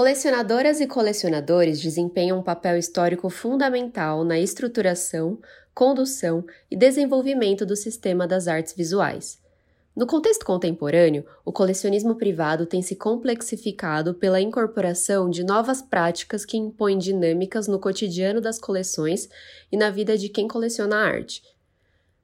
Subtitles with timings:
[0.00, 5.38] Colecionadoras e colecionadores desempenham um papel histórico fundamental na estruturação,
[5.74, 9.38] condução e desenvolvimento do sistema das artes visuais.
[9.94, 16.56] No contexto contemporâneo, o colecionismo privado tem se complexificado pela incorporação de novas práticas que
[16.56, 19.28] impõem dinâmicas no cotidiano das coleções
[19.70, 21.42] e na vida de quem coleciona arte.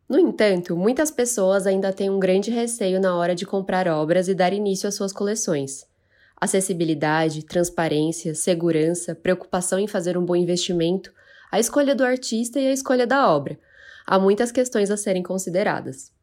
[0.09, 4.35] No entanto, muitas pessoas ainda têm um grande receio na hora de comprar obras e
[4.35, 5.87] dar início às suas coleções.
[6.39, 11.13] Acessibilidade, transparência, segurança, preocupação em fazer um bom investimento,
[11.51, 13.59] a escolha do artista e a escolha da obra.
[14.07, 16.16] Há muitas questões a serem consideradas.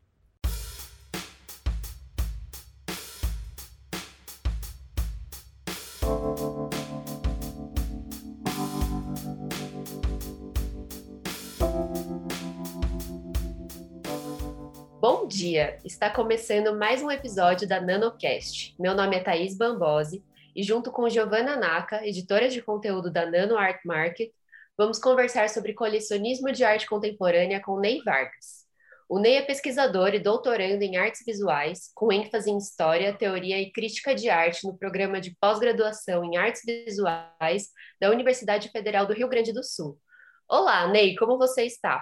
[15.43, 15.77] Dia!
[15.83, 18.73] Está começando mais um episódio da NanoCast.
[18.79, 20.23] Meu nome é Thaís Bambose
[20.55, 24.31] e, junto com Giovanna Naka, editora de conteúdo da Nano Art Market,
[24.77, 28.63] vamos conversar sobre colecionismo de arte contemporânea com Ney Vargas.
[29.09, 33.69] O Ney é pesquisador e doutorando em artes visuais, com ênfase em história, teoria e
[33.69, 37.67] crítica de arte no programa de pós-graduação em artes visuais
[37.99, 39.99] da Universidade Federal do Rio Grande do Sul.
[40.47, 42.01] Olá, Ney, como você está?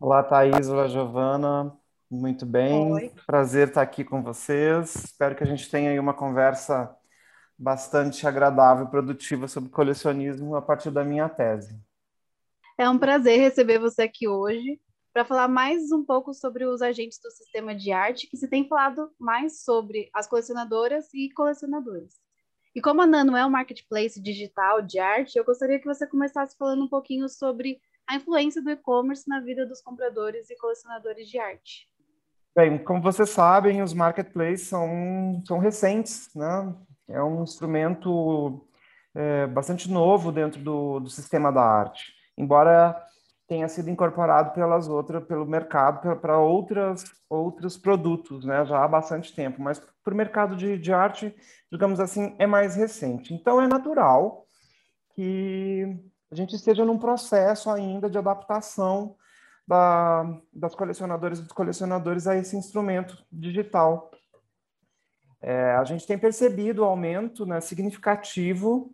[0.00, 1.78] Olá, Thaís, olá, Giovana.
[2.10, 3.12] Muito bem, Oi.
[3.26, 4.94] prazer estar aqui com vocês.
[4.94, 6.96] Espero que a gente tenha aí uma conversa
[7.58, 11.80] bastante agradável e produtiva sobre colecionismo a partir da minha tese.
[12.78, 14.80] É um prazer receber você aqui hoje
[15.12, 18.68] para falar mais um pouco sobre os agentes do sistema de arte, que se tem
[18.68, 22.14] falado mais sobre as colecionadoras e colecionadores.
[22.74, 26.54] E como a Nano é um marketplace digital de arte, eu gostaria que você começasse
[26.58, 31.38] falando um pouquinho sobre a influência do e-commerce na vida dos compradores e colecionadores de
[31.38, 31.88] arte.
[32.56, 36.74] Bem, como vocês sabem, os marketplaces são, são recentes, né?
[37.06, 38.66] É um instrumento
[39.14, 42.96] é, bastante novo dentro do, do sistema da arte, embora
[43.46, 48.64] tenha sido incorporado pelas outras, pelo mercado, para outras outros produtos, né?
[48.64, 51.36] Já há bastante tempo, mas para o mercado de, de arte,
[51.70, 53.34] digamos assim, é mais recente.
[53.34, 54.46] Então é natural
[55.14, 55.94] que
[56.30, 59.14] a gente esteja num processo ainda de adaptação
[59.66, 64.10] da, das colecionadoras e dos colecionadores a esse instrumento digital.
[65.40, 68.92] É, a gente tem percebido o aumento né, significativo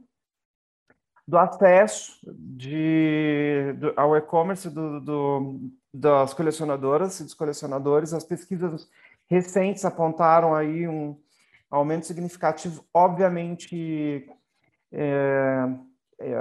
[1.26, 5.60] do acesso de, do, ao e-commerce do, do,
[5.92, 8.12] das colecionadoras e dos colecionadores.
[8.12, 8.88] As pesquisas
[9.28, 11.16] recentes apontaram aí um
[11.70, 14.28] aumento significativo, obviamente,
[14.90, 15.68] é,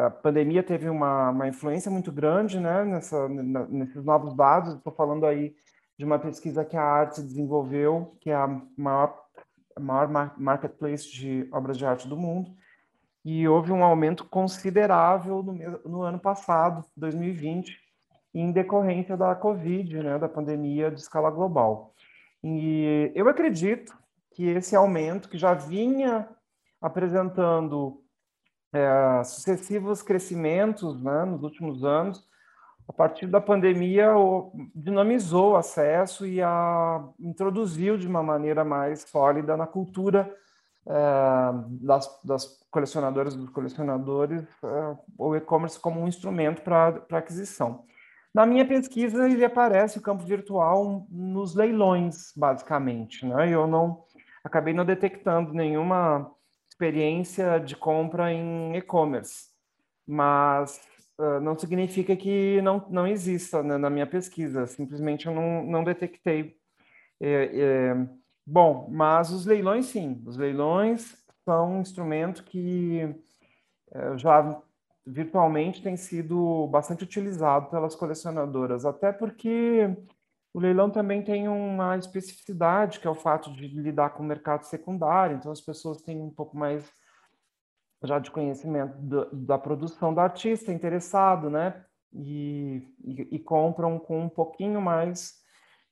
[0.05, 4.75] a pandemia teve uma, uma influência muito grande né, nessa, nesses novos dados.
[4.75, 5.55] Estou falando aí
[5.97, 8.47] de uma pesquisa que a Arte desenvolveu, que é a
[8.77, 9.15] maior,
[9.79, 12.51] maior marketplace de obras de arte do mundo,
[13.23, 15.53] e houve um aumento considerável no,
[15.85, 17.77] no ano passado, 2020,
[18.33, 21.93] em decorrência da Covid, né, da pandemia de escala global.
[22.43, 23.93] E eu acredito
[24.31, 26.27] que esse aumento, que já vinha
[26.81, 28.01] apresentando
[28.73, 32.25] é, sucessivos crescimentos né, nos últimos anos,
[32.87, 39.01] a partir da pandemia, o, dinamizou o acesso e a, introduziu de uma maneira mais
[39.01, 40.33] sólida na cultura
[40.85, 40.93] é,
[41.81, 47.85] das, das, colecionadoras e dos colecionadores é, o e-commerce como um instrumento para aquisição.
[48.33, 53.25] Na minha pesquisa, ele aparece o campo virtual nos leilões, basicamente.
[53.25, 53.49] Né?
[53.49, 54.03] Eu não
[54.43, 56.31] acabei não detectando nenhuma
[56.81, 59.49] experiência de compra em e-commerce,
[60.07, 60.81] mas
[61.19, 65.83] uh, não significa que não, não exista né, na minha pesquisa, simplesmente eu não, não
[65.83, 66.57] detectei.
[67.19, 68.07] É, é,
[68.43, 71.15] bom, mas os leilões, sim, os leilões
[71.45, 73.15] são um instrumento que
[73.93, 74.59] é, já
[75.05, 79.95] virtualmente tem sido bastante utilizado pelas colecionadoras, até porque
[80.53, 84.63] o leilão também tem uma especificidade, que é o fato de lidar com o mercado
[84.63, 86.91] secundário, então as pessoas têm um pouco mais
[88.03, 91.85] já de conhecimento da, da produção do artista interessado, né?
[92.13, 95.35] E, e, e, compram com um pouquinho mais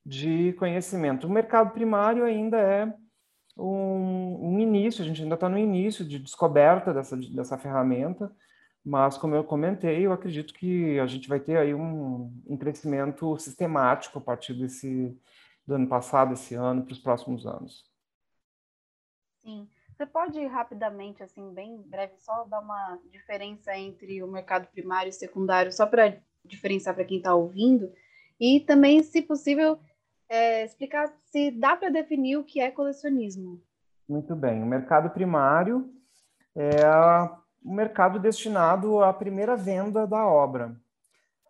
[0.05, 1.27] de conhecimento.
[1.27, 2.93] O mercado primário ainda é
[3.57, 8.29] um, um início, a gente ainda está no início de descoberta dessa, dessa ferramenta,
[8.83, 13.37] mas, como eu comentei, eu acredito que a gente vai ter aí um, um crescimento
[13.37, 15.17] sistemático a partir desse,
[15.65, 17.85] do ano passado, esse ano, para os próximos anos.
[19.41, 19.67] Sim.
[19.95, 25.13] Você pode rapidamente, assim, bem breve, só dar uma diferença entre o mercado primário e
[25.13, 27.91] secundário, só para diferenciar para quem está ouvindo?
[28.39, 29.77] E também, se possível,
[30.29, 33.61] é, explicar se dá para definir o que é colecionismo.
[34.07, 34.63] Muito bem.
[34.63, 35.93] O mercado primário
[36.55, 36.79] é
[37.63, 40.75] o mercado destinado à primeira venda da obra.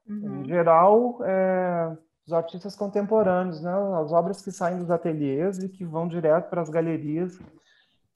[0.08, 0.42] Uhum.
[0.42, 3.72] Em geral, é, os artistas contemporâneos, né?
[4.02, 7.40] as obras que saem dos ateliês e que vão direto para as galerias,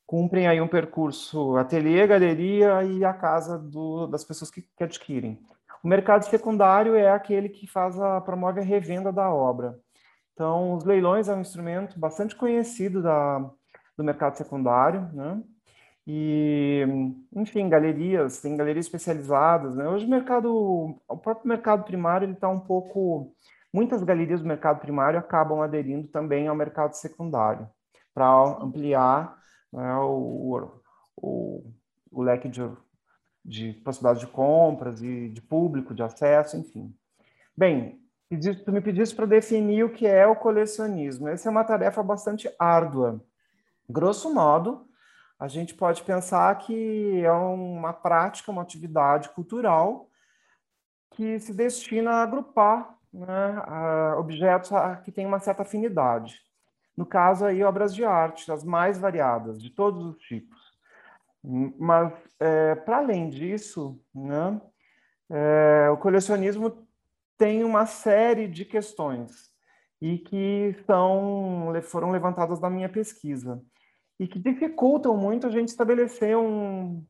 [0.05, 5.39] cumprem aí um percurso ateliê, galeria e a casa do, das pessoas que, que adquirem.
[5.83, 9.77] O mercado secundário é aquele que faz a, promove a revenda da obra.
[10.33, 13.39] Então, os leilões é um instrumento bastante conhecido da,
[13.95, 15.41] do mercado secundário, né?
[16.05, 16.85] E,
[17.33, 19.87] enfim, galerias, tem galerias especializadas, né?
[19.87, 23.33] Hoje o mercado, o próprio mercado primário, ele está um pouco...
[23.71, 27.67] Muitas galerias do mercado primário acabam aderindo também ao mercado secundário,
[28.13, 28.27] para
[28.61, 29.35] ampliar
[29.71, 30.69] né, o,
[31.17, 31.73] o,
[32.11, 32.61] o leque de,
[33.43, 36.93] de possibilidades de compras e de público, de acesso, enfim.
[37.57, 37.99] Bem,
[38.63, 41.27] tu me pediste para definir o que é o colecionismo.
[41.27, 43.23] Essa é uma tarefa bastante árdua.
[43.89, 44.87] Grosso modo,
[45.39, 50.09] a gente pode pensar que é uma prática, uma atividade cultural
[51.11, 54.71] que se destina a agrupar né, a objetos
[55.03, 56.41] que têm uma certa afinidade.
[56.95, 60.73] No caso aí, obras de arte, as mais variadas, de todos os tipos.
[61.43, 64.61] Mas, é, para além disso, né,
[65.29, 66.87] é, o colecionismo
[67.37, 69.51] tem uma série de questões
[70.01, 73.61] e que são, foram levantadas na minha pesquisa
[74.19, 77.05] e que dificultam muito a gente estabelecer um,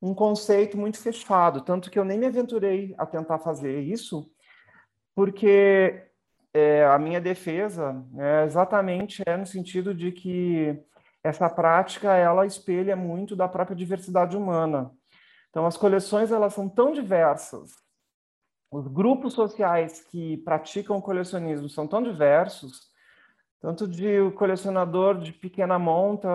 [0.00, 4.30] um conceito muito fechado, tanto que eu nem me aventurei a tentar fazer isso,
[5.14, 6.08] porque
[6.52, 10.78] é, a minha defesa é, exatamente é no sentido de que
[11.22, 14.90] essa prática ela espelha muito da própria diversidade humana.
[15.50, 17.70] Então, as coleções elas são tão diversas,
[18.72, 22.90] os grupos sociais que praticam colecionismo são tão diversos,
[23.62, 26.28] tanto de colecionador de pequena monta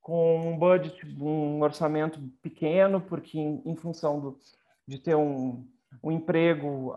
[0.00, 4.38] com um budget, um orçamento pequeno, porque em, em função do,
[4.86, 5.66] de ter um,
[6.00, 6.94] um emprego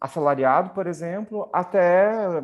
[0.00, 2.42] assalariado, por exemplo, até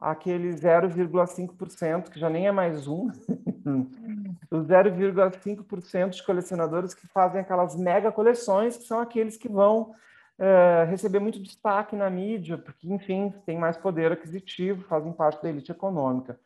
[0.00, 3.06] aquele 0,5%, que já nem é mais um,
[4.50, 9.94] os 0,5% de colecionadores que fazem aquelas mega coleções, que são aqueles que vão
[10.38, 15.48] uh, receber muito destaque na mídia, porque, enfim, tem mais poder aquisitivo, fazem parte da
[15.48, 16.38] elite econômica.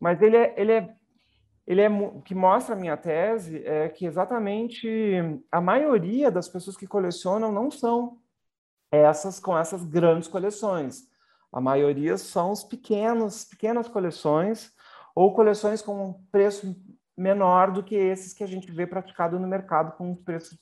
[0.00, 0.94] Mas ele é, ele é,
[1.66, 4.88] ele é o que mostra a minha tese é que exatamente
[5.50, 8.18] a maioria das pessoas que colecionam não são
[8.90, 11.08] essas com essas grandes coleções.
[11.52, 14.72] A maioria são os pequenos, pequenas coleções
[15.14, 16.76] ou coleções com um preço
[17.16, 20.58] menor do que esses que a gente vê praticado no mercado com preços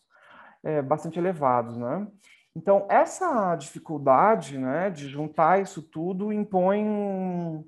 [0.63, 2.07] é, bastante elevados, né?
[2.55, 7.65] Então, essa dificuldade né, de juntar isso tudo impõe um,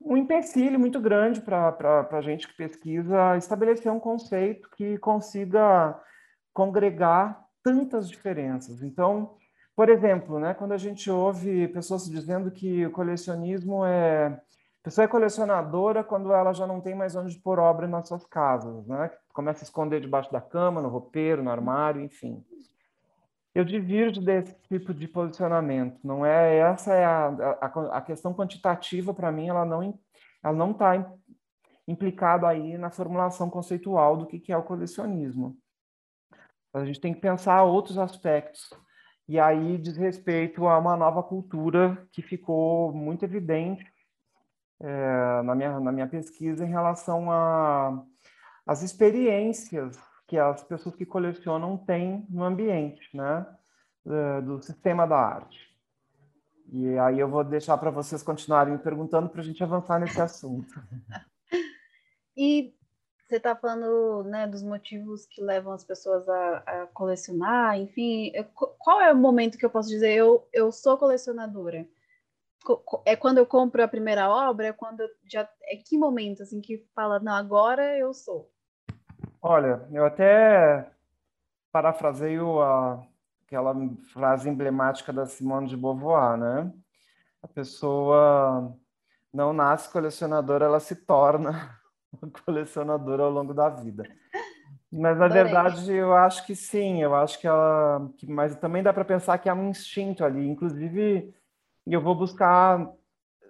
[0.00, 5.98] um empecilho muito grande para a gente que pesquisa estabelecer um conceito que consiga
[6.52, 8.82] congregar tantas diferenças.
[8.82, 9.36] Então,
[9.74, 14.26] por exemplo, né, quando a gente ouve pessoas dizendo que o colecionismo é.
[14.26, 18.26] A pessoa é colecionadora quando ela já não tem mais onde pôr obra nas suas
[18.26, 19.12] casas, né?
[19.32, 22.44] Começa a esconder debaixo da cama, no roupeiro, no armário, enfim.
[23.54, 25.98] Eu divirjo desse tipo de posicionamento.
[26.02, 27.28] Não é essa é a,
[27.60, 29.98] a, a questão quantitativa para mim, ela não
[30.42, 31.12] ela não está
[31.86, 35.56] implicada aí na formulação conceitual do que, que é o colecionismo.
[36.74, 38.70] A gente tem que pensar outros aspectos
[39.28, 43.84] e aí diz respeito a uma nova cultura que ficou muito evidente
[44.80, 47.28] é, na, minha, na minha pesquisa em relação
[48.66, 49.96] às experiências
[50.32, 53.46] que as pessoas que colecionam têm no ambiente, né,
[54.06, 55.58] é, do sistema da arte.
[56.72, 60.20] E aí eu vou deixar para vocês continuarem me perguntando para a gente avançar nesse
[60.20, 60.72] assunto.
[62.34, 62.74] E
[63.28, 69.02] você está falando né, dos motivos que levam as pessoas a, a, colecionar, enfim, qual
[69.02, 71.86] é o momento que eu posso dizer eu, eu sou colecionadora?
[73.04, 74.68] É quando eu compro a primeira obra?
[74.68, 78.50] É quando já é que momento assim que fala não agora eu sou?
[79.42, 80.88] Olha, eu até
[81.72, 83.04] parafraseio a,
[83.44, 83.74] aquela
[84.12, 86.72] frase emblemática da Simone de Beauvoir, né?
[87.42, 88.76] A pessoa
[89.32, 91.78] não nasce colecionadora, ela se torna
[92.44, 94.04] colecionador ao longo da vida.
[94.92, 95.44] Mas na Adorei.
[95.44, 99.38] verdade eu acho que sim, eu acho que ela, que, mas também dá para pensar
[99.38, 100.46] que há um instinto ali.
[100.48, 101.34] Inclusive,
[101.86, 102.92] eu vou buscar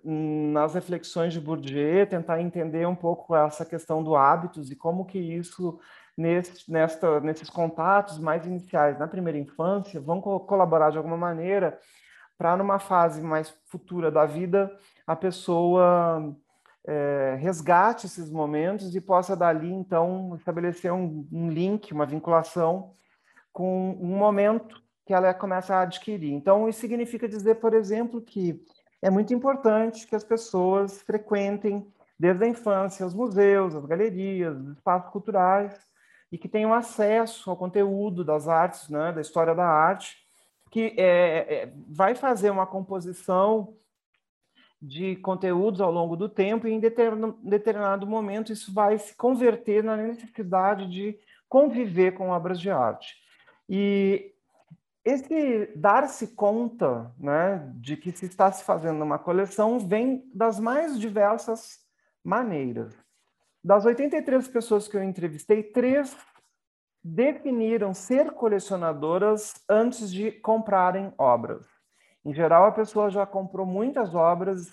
[0.04, 5.18] nas reflexões de Bourdieu tentar entender um pouco essa questão do hábitos e como que
[5.18, 5.78] isso
[6.16, 11.78] nesse, nesta, nesses contatos mais iniciais na primeira infância vão co colaborar de alguma maneira
[12.36, 14.70] para numa fase mais futura da vida
[15.06, 16.34] a pessoa
[16.86, 22.92] é, resgate esses momentos e possa dali então estabelecer um, um link, uma vinculação
[23.52, 26.32] com um momento que ela começa a adquirir.
[26.32, 28.60] Então, isso significa dizer, por exemplo, que
[29.02, 31.86] é muito importante que as pessoas frequentem
[32.18, 35.76] desde a infância os museus, as galerias, os espaços culturais
[36.30, 40.16] e que tenham acesso ao conteúdo das artes, né, da história da arte,
[40.70, 43.76] que é, é, vai fazer uma composição
[44.80, 49.96] de conteúdos ao longo do tempo e em determinado momento isso vai se converter na
[49.96, 51.18] necessidade de
[51.48, 53.14] conviver com obras de arte.
[53.68, 54.31] E
[55.04, 60.98] esse dar-se conta né, de que se está se fazendo uma coleção vem das mais
[60.98, 61.80] diversas
[62.24, 62.94] maneiras.
[63.64, 66.16] Das 83 pessoas que eu entrevistei, três
[67.02, 71.66] definiram ser colecionadoras antes de comprarem obras.
[72.24, 74.70] Em geral, a pessoa já comprou muitas obras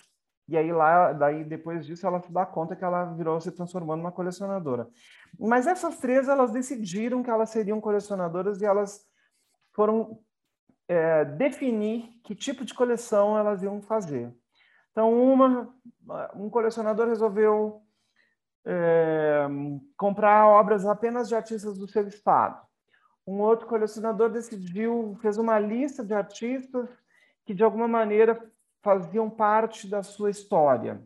[0.50, 3.98] e aí lá, daí depois disso, ela se dá conta que ela virou se transformando
[3.98, 4.88] numa colecionadora.
[5.38, 9.09] Mas essas três, elas decidiram que elas seriam colecionadoras e elas
[9.80, 10.18] foram
[10.86, 14.30] é, definir que tipo de coleção elas iam fazer.
[14.92, 15.74] Então, uma,
[16.34, 17.80] um colecionador resolveu
[18.66, 19.46] é,
[19.96, 22.60] comprar obras apenas de artistas do seu estado.
[23.26, 26.90] Um outro colecionador decidiu, fez uma lista de artistas
[27.46, 28.38] que, de alguma maneira,
[28.82, 31.00] faziam parte da sua história.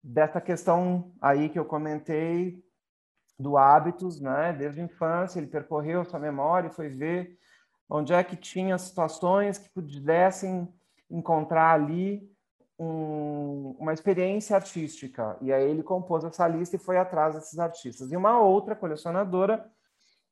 [0.00, 2.64] Dessa questão aí que eu comentei
[3.36, 4.52] do hábitos, né?
[4.52, 7.36] Desde a infância, ele percorreu sua memória e foi ver
[7.88, 10.68] onde é que tinha situações que pudessem
[11.10, 12.28] encontrar ali
[12.78, 15.36] um, uma experiência artística.
[15.40, 18.12] E aí ele compôs essa lista e foi atrás desses artistas.
[18.12, 19.64] E uma outra colecionadora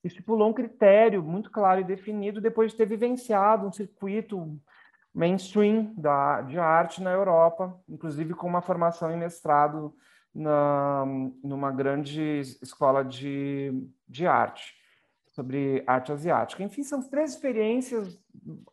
[0.02, 4.60] estipulou um critério muito claro e definido depois de ter vivenciado um circuito
[5.14, 9.94] mainstream da, de arte na Europa, inclusive com uma formação em mestrado
[10.34, 11.04] na,
[11.42, 13.72] numa grande escola de,
[14.08, 14.74] de arte,
[15.34, 16.62] sobre arte asiática.
[16.62, 18.18] Enfim, são três experiências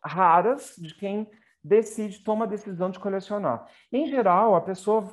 [0.04, 1.28] raras de quem
[1.62, 3.66] decide, toma a decisão de colecionar.
[3.92, 5.12] Em geral, a pessoa,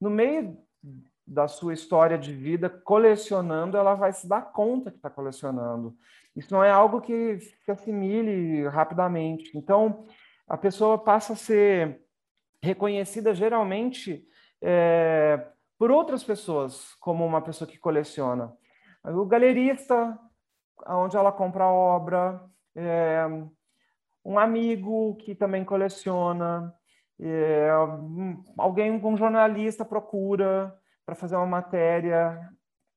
[0.00, 0.56] no meio
[1.26, 5.96] da sua história de vida colecionando, ela vai se dar conta que está colecionando.
[6.34, 9.56] Isso não é algo que se assimile rapidamente.
[9.58, 10.06] Então,
[10.46, 12.00] a pessoa passa a ser
[12.62, 14.24] reconhecida geralmente
[14.62, 15.44] é,
[15.78, 18.52] por outras pessoas como uma pessoa que coleciona.
[19.04, 20.18] O galerista,
[20.86, 22.40] onde ela compra a obra,
[22.74, 23.24] é,
[24.24, 26.74] um amigo que também coleciona,
[27.20, 27.68] é,
[28.56, 32.38] alguém, um jornalista procura para fazer uma matéria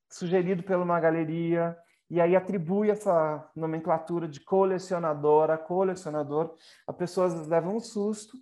[0.09, 1.77] sugerido por uma galeria
[2.11, 6.53] e aí atribui essa nomenclatura de colecionadora, colecionador,
[6.85, 8.37] a pessoa às vezes leva um susto,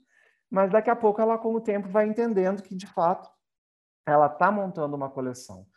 [0.49, 3.29] mas daqui a pouco ela, com o tempo, vai entendendo que, de fato,
[4.07, 5.67] ela está montando uma coleção.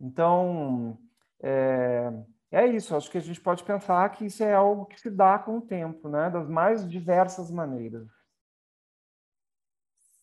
[0.00, 0.98] Então,
[1.42, 2.10] é,
[2.54, 2.94] é isso.
[2.94, 5.62] Acho que a gente pode pensar que isso é algo que se dá com o
[5.62, 6.30] tempo, né?
[6.30, 8.06] das mais diversas maneiras.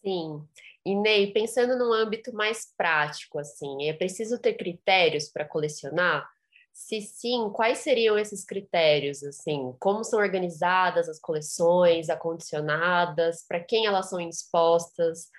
[0.03, 0.47] Sim.
[0.85, 6.27] E Ney, pensando num âmbito mais prático, assim, é preciso ter critérios para colecionar?
[6.73, 9.21] Se sim, quais seriam esses critérios?
[9.23, 15.29] Assim, como são organizadas as coleções, acondicionadas, para quem elas são expostas?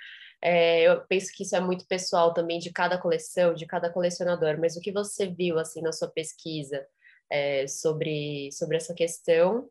[0.43, 4.59] É, eu penso que isso é muito pessoal também de cada coleção, de cada colecionador.
[4.59, 6.85] Mas o que você viu assim na sua pesquisa
[7.31, 9.71] é, sobre sobre essa questão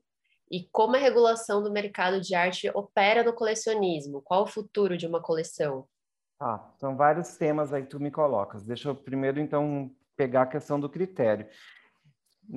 [0.49, 4.21] e como a regulação do mercado de arte opera no colecionismo?
[4.21, 5.85] Qual o futuro de uma coleção?
[6.39, 8.63] Ah, são vários temas aí que tu me colocas.
[8.63, 11.47] Deixa eu primeiro então pegar a questão do critério.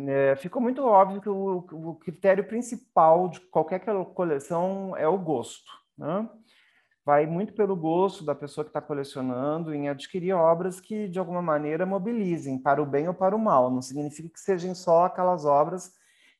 [0.09, 3.81] É, ficou muito óbvio que o, o, critério principal de qualquer
[4.15, 5.71] coleção é o gosto.
[5.97, 6.29] Né?
[7.05, 11.43] Vai muito pelo gosto da pessoa que está colecionando em adquirir obras que, de alguma
[11.43, 13.71] maneira, mobilizem para o bem ou para o mal.
[13.71, 15.93] Não significa que sejam só aquelas obras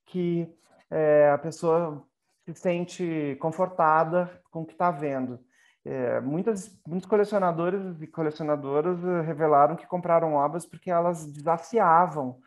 [0.07, 0.49] que
[0.91, 2.03] é, a pessoa
[2.47, 5.39] se sente confortada com o que está vendo.
[5.85, 12.39] É, muitas, muitos colecionadores e colecionadoras eh, revelaram que compraram obras porque elas desafiavam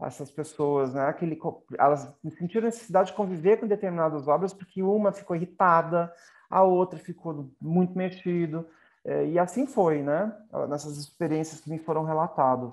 [0.00, 1.06] essas pessoas, né?
[1.06, 1.38] Aquele,
[1.78, 6.12] elas sentiram necessidade de conviver com determinadas obras porque uma ficou irritada,
[6.48, 8.66] a outra ficou muito mexido,
[9.04, 10.32] é, e assim foi, né?
[10.68, 12.72] Nessas experiências que me foram relatadas.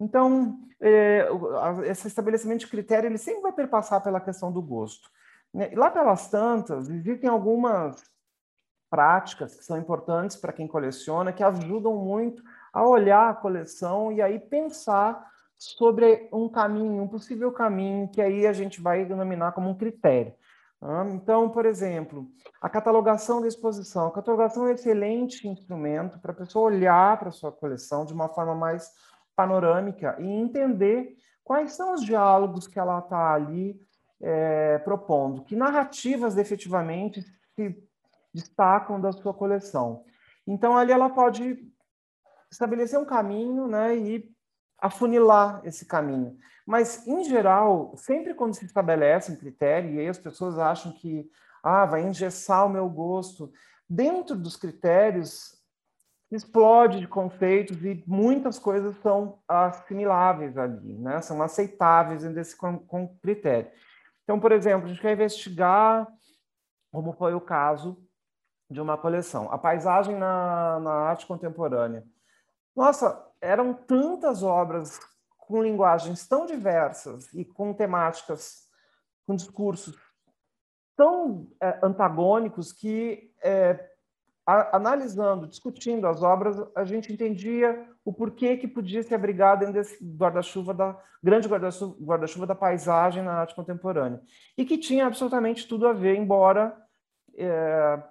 [0.00, 1.28] Então, é,
[1.84, 5.08] esse estabelecimento de critério ele sempre vai perpassar pela questão do gosto.
[5.52, 5.70] Né?
[5.74, 8.02] Lá pelas tantas, existem algumas
[8.90, 12.42] práticas que são importantes para quem coleciona, que ajudam muito
[12.72, 15.33] a olhar a coleção e aí pensar
[15.76, 20.34] sobre um caminho, um possível caminho, que aí a gente vai denominar como um critério.
[21.14, 22.28] Então, por exemplo,
[22.60, 24.08] a catalogação da exposição.
[24.08, 28.12] A catalogação é um excelente instrumento para a pessoa olhar para a sua coleção de
[28.12, 28.92] uma forma mais
[29.34, 33.80] panorâmica e entender quais são os diálogos que ela está ali
[34.20, 37.22] é, propondo, que narrativas efetivamente
[37.54, 37.82] se
[38.34, 40.04] destacam da sua coleção.
[40.46, 41.58] Então, ali ela pode
[42.50, 44.30] estabelecer um caminho né, e
[44.78, 46.36] afunilar esse caminho.
[46.66, 51.28] Mas, em geral, sempre quando se estabelece um critério, e aí as pessoas acham que
[51.62, 53.52] ah, vai engessar o meu gosto,
[53.88, 55.54] dentro dos critérios
[56.30, 61.20] explode de conceitos e muitas coisas são assimiláveis ali, né?
[61.20, 63.70] são aceitáveis desse com, com critério.
[64.24, 66.08] Então, por exemplo, a gente quer investigar,
[66.90, 68.02] como foi o caso
[68.70, 72.04] de uma coleção, a paisagem na, na arte contemporânea.
[72.74, 74.98] Nossa, eram tantas obras
[75.38, 78.68] com linguagens tão diversas e com temáticas,
[79.26, 79.96] com discursos
[80.96, 83.90] tão é, antagônicos que, é,
[84.46, 89.74] a, analisando, discutindo as obras, a gente entendia o porquê que podia se abrigar dentro
[89.74, 94.20] desse guarda-chuva da grande guarda-chuva guarda da paisagem na arte contemporânea.
[94.56, 96.76] E que tinha absolutamente tudo a ver, embora
[97.36, 98.02] é,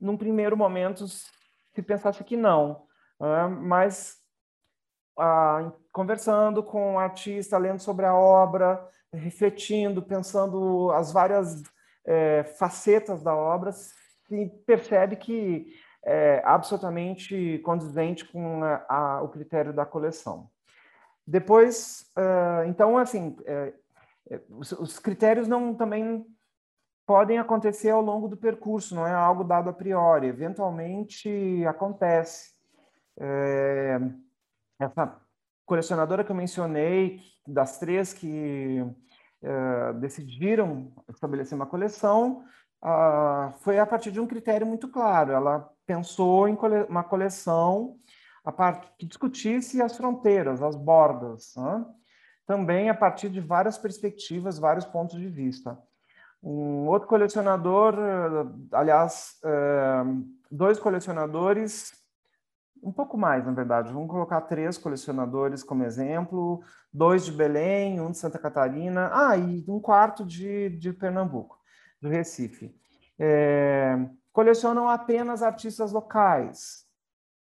[0.00, 2.86] num primeiro momento se pensasse que não,
[3.20, 4.19] é, mas
[5.18, 11.62] ah, conversando com o artista, lendo sobre a obra, refletindo, pensando as várias
[12.04, 15.66] é, facetas da obra, se percebe que
[16.04, 20.48] é absolutamente condizente com a, a, o critério da coleção.
[21.26, 23.72] Depois, uh, então, assim, é,
[24.30, 26.26] é, os, os, critérios não também
[27.06, 30.26] podem acontecer ao longo do percurso, não é algo dado a priori.
[30.26, 32.52] Eventualmente acontece.
[33.18, 34.00] É,
[34.80, 35.20] essa
[35.66, 42.44] colecionadora que eu mencionei, das três que uh, decidiram estabelecer uma coleção,
[42.82, 45.32] uh, foi a partir de um critério muito claro.
[45.32, 47.96] Ela pensou em cole uma coleção
[48.44, 51.84] a part que discutisse as fronteiras, as bordas, né?
[52.46, 55.78] também a partir de várias perspectivas, vários pontos de vista.
[56.42, 57.94] Um outro colecionador,
[58.72, 60.04] aliás, eh,
[60.50, 61.92] dois colecionadores
[62.82, 63.92] um pouco mais, na verdade.
[63.92, 66.62] Vamos colocar três colecionadores como exemplo:
[66.92, 71.58] dois de Belém, um de Santa Catarina, ah, e um quarto de, de Pernambuco,
[72.00, 72.74] do Recife.
[73.18, 73.98] É,
[74.32, 76.86] colecionam apenas artistas locais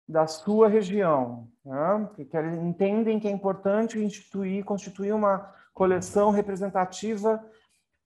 [0.08, 2.08] da sua região, né?
[2.14, 2.26] que
[2.62, 7.44] entendem que é importante instituir, constituir uma coleção representativa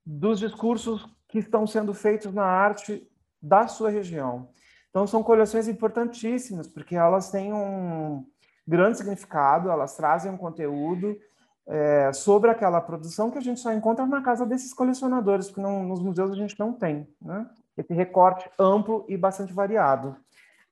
[0.05, 3.09] dos discursos que estão sendo feitos na arte
[3.41, 4.49] da sua região.
[4.95, 8.25] Então, são coleções importantíssimas, porque elas têm um
[8.65, 11.19] grande significado, elas trazem um conteúdo
[11.67, 15.83] é, sobre aquela produção que a gente só encontra na casa desses colecionadores, porque não,
[15.83, 17.13] nos museus a gente não tem.
[17.21, 17.45] Né?
[17.75, 20.15] Esse recorte amplo e bastante variado.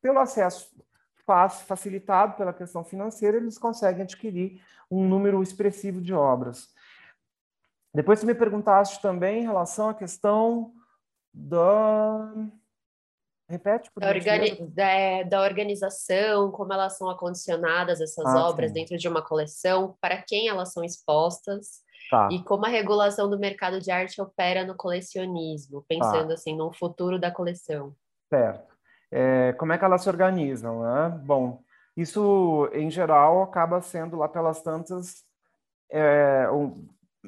[0.01, 0.73] Pelo acesso
[1.25, 6.69] fácil, facilitado pela questão financeira, eles conseguem adquirir um número expressivo de obras.
[7.93, 10.71] Depois você me perguntaste também em relação à questão
[11.33, 12.33] da
[13.49, 18.69] Repete, por da, organi da, é, da, organização, como elas são acondicionadas, essas ah, obras,
[18.69, 18.75] sim.
[18.75, 22.29] dentro de uma coleção, para quem elas são expostas, tá.
[22.31, 26.33] e como a regulação do mercado de arte opera no colecionismo, pensando tá.
[26.35, 27.93] assim, no futuro da coleção.
[28.29, 28.73] Certo.
[29.11, 30.81] É, como é que elas se organizam?
[30.81, 31.21] Né?
[31.23, 31.61] Bom,
[31.95, 35.23] isso, em geral, acaba sendo lá pelas tantas.
[35.91, 36.87] É, um,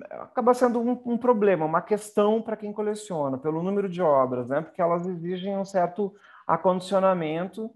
[0.10, 4.62] acaba sendo um, um, problema, uma questão para quem coleciona, pelo número de obras, né?
[4.62, 6.13] porque elas exigem um certo
[6.45, 7.71] acondicionamento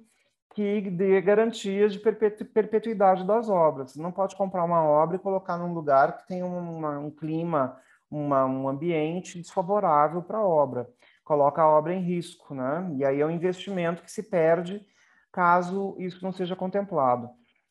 [0.53, 3.91] que dê garantias de perpetu perpetuidade das obras.
[3.91, 7.77] Você não pode comprar uma obra e colocar num lugar que tem uma, um clima,
[8.10, 10.89] uma, um ambiente desfavorável para a obra.
[11.23, 12.91] Coloca a obra em risco, né?
[12.97, 14.86] E aí é um investimento que se perde
[15.32, 17.29] caso isso não seja contemplado.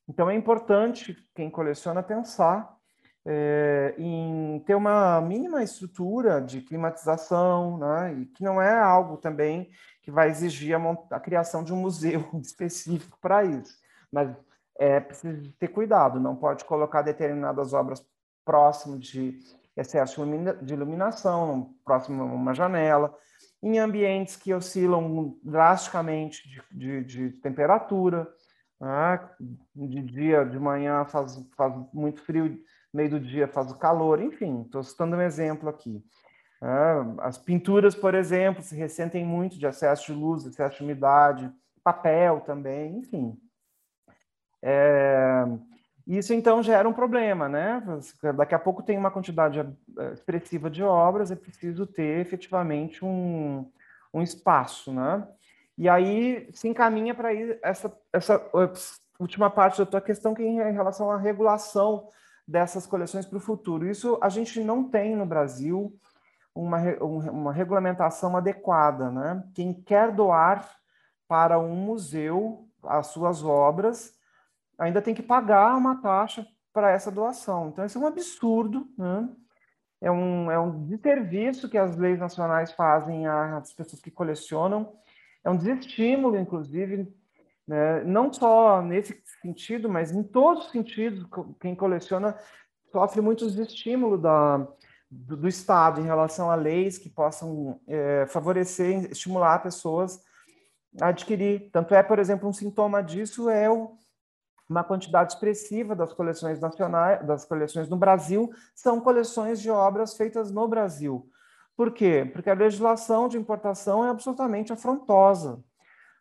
[0.08, 2.77] Então é importante quem coleciona pensar
[3.26, 8.14] é, em ter uma mínima estrutura de climatização, né?
[8.14, 9.70] e que não é algo também
[10.02, 13.76] que vai exigir a, a criação de um museu específico para isso,
[14.10, 14.34] mas
[14.78, 18.04] é preciso ter cuidado, não pode colocar determinadas obras
[18.44, 19.38] próximo de
[19.76, 20.24] excesso
[20.62, 23.14] de iluminação, próximo a uma janela,
[23.62, 28.28] em ambientes que oscilam drasticamente de, de, de temperatura,
[28.80, 29.20] né?
[29.74, 32.58] de dia, de manhã faz, faz muito frio,
[32.92, 36.02] meio do dia faz o calor, enfim, estou citando um exemplo aqui.
[36.62, 36.66] É,
[37.18, 41.52] as pinturas, por exemplo, se ressentem muito de excesso de luz, excesso de umidade,
[41.84, 43.38] papel também, enfim.
[44.62, 45.44] É,
[46.06, 47.82] Isso então gera um problema, né?
[48.34, 53.70] Daqui a pouco tem uma quantidade eh, expressiva de obras, é preciso ter efetivamente um,
[54.12, 55.28] um espaço, né?
[55.76, 57.28] E aí se encaminha para
[57.62, 58.42] essa, essa
[59.20, 62.08] última parte da tua questão, que é em relação à regulação
[62.48, 63.86] dessas coleções para o futuro.
[63.88, 65.94] Isso a gente não tem no Brasil
[66.54, 66.78] uma,
[67.30, 69.44] uma regulamentação adequada, né?
[69.54, 70.68] Quem quer doar
[71.28, 74.14] para um museu as suas obras
[74.78, 77.68] ainda tem que pagar uma taxa para essa doação.
[77.68, 79.28] Então, isso é um absurdo, né?
[80.00, 84.92] é, um, é um desserviço que as leis nacionais fazem às pessoas que colecionam,
[85.44, 87.12] é um desestímulo, inclusive,
[87.68, 88.02] né?
[88.02, 91.24] não só nesse sentido, mas em todos os sentidos,
[91.60, 92.34] quem coleciona
[92.90, 94.66] sofre muito desestímulo da,
[95.10, 100.18] do, do, Estado em relação a leis que possam é, favorecer, estimular pessoas
[100.98, 101.70] a adquirir.
[101.70, 103.94] Tanto é, por exemplo, um sintoma disso é o
[104.68, 110.50] uma quantidade expressiva das coleções nacionais, das coleções no Brasil, são coleções de obras feitas
[110.50, 111.26] no Brasil.
[111.74, 112.28] Por quê?
[112.30, 115.64] Porque a legislação de importação é absolutamente afrontosa.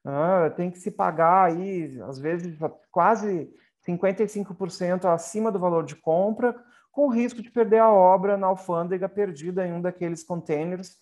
[0.09, 2.57] Ah, tem que se pagar aí, às vezes,
[2.89, 3.53] quase
[3.85, 6.55] 55% acima do valor de compra,
[6.93, 10.95] com risco de perder a obra na alfândega perdida em um daqueles containers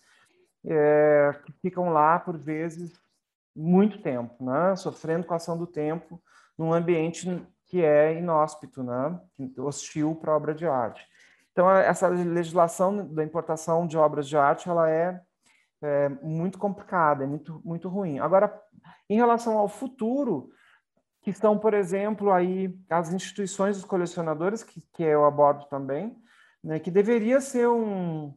[0.64, 2.92] é, que ficam lá, por vezes,
[3.54, 4.74] muito tempo, né?
[4.74, 6.20] sofrendo com a ação do tempo
[6.58, 9.20] num ambiente que é inóspito, né?
[9.58, 11.06] hostil para obra de arte.
[11.52, 15.20] Então, essa legislação da importação de obras de arte ela é,
[15.86, 18.18] é muito complicada, é muito, muito ruim.
[18.18, 18.52] Agora,
[19.08, 20.50] em relação ao futuro,
[21.22, 26.16] que são, por exemplo, aí as instituições dos colecionadores, que, que eu abordo também,
[26.62, 28.34] né, que deveria ser um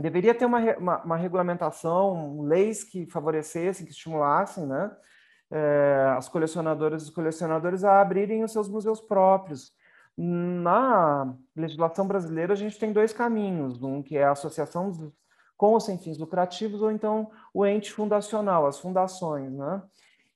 [0.00, 4.90] deveria ter uma, uma, uma regulamentação, leis que favorecessem, que estimulassem, né,
[5.50, 9.72] é, as colecionadoras e os colecionadores a abrirem os seus museus próprios.
[10.16, 15.12] Na legislação brasileira, a gente tem dois caminhos: um que é a associação
[15.60, 19.52] com os sem fins lucrativos, ou então o ente fundacional, as fundações.
[19.52, 19.82] Né?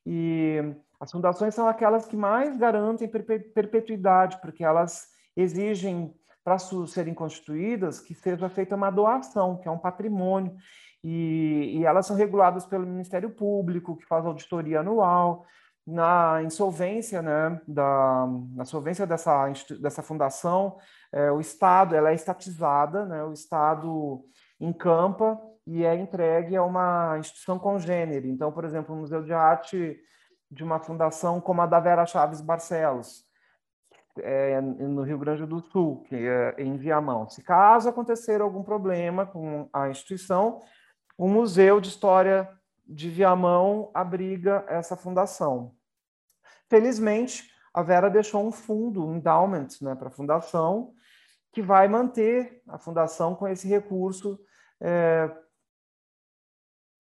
[0.04, 8.00] E as fundações são aquelas que mais garantem perpetuidade, porque elas exigem, para serem constituídas,
[8.00, 10.54] que seja feita uma doação, que é um patrimônio.
[11.02, 15.46] E, e, elas são reguladas pelo Ministério Público, que faz auditoria anual.
[15.86, 20.76] Na insolvência, né, da, na solvência dessa, dessa fundação,
[21.10, 24.22] é, o Estado, ela é estatizada, né, o Estado
[24.64, 28.28] encampa e é entregue a uma instituição congênere.
[28.28, 29.98] Então, por exemplo, o Museu de Arte
[30.50, 33.24] de uma fundação como a da Vera Chaves Barcelos,
[34.18, 37.28] é, no Rio Grande do Sul, que é em Viamão.
[37.28, 40.60] Se caso acontecer algum problema com a instituição,
[41.18, 42.48] o Museu de História
[42.86, 45.74] de Viamão abriga essa fundação.
[46.68, 50.92] Felizmente, a Vera deixou um fundo, um endowment né, para a fundação,
[51.52, 54.38] que vai manter a fundação com esse recurso
[54.80, 55.30] é,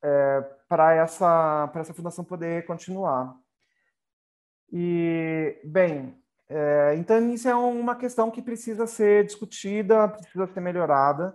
[0.02, 3.34] é, para essa, essa fundação poder continuar.
[4.72, 11.34] E, bem, é, então isso é uma questão que precisa ser discutida, precisa ser melhorada.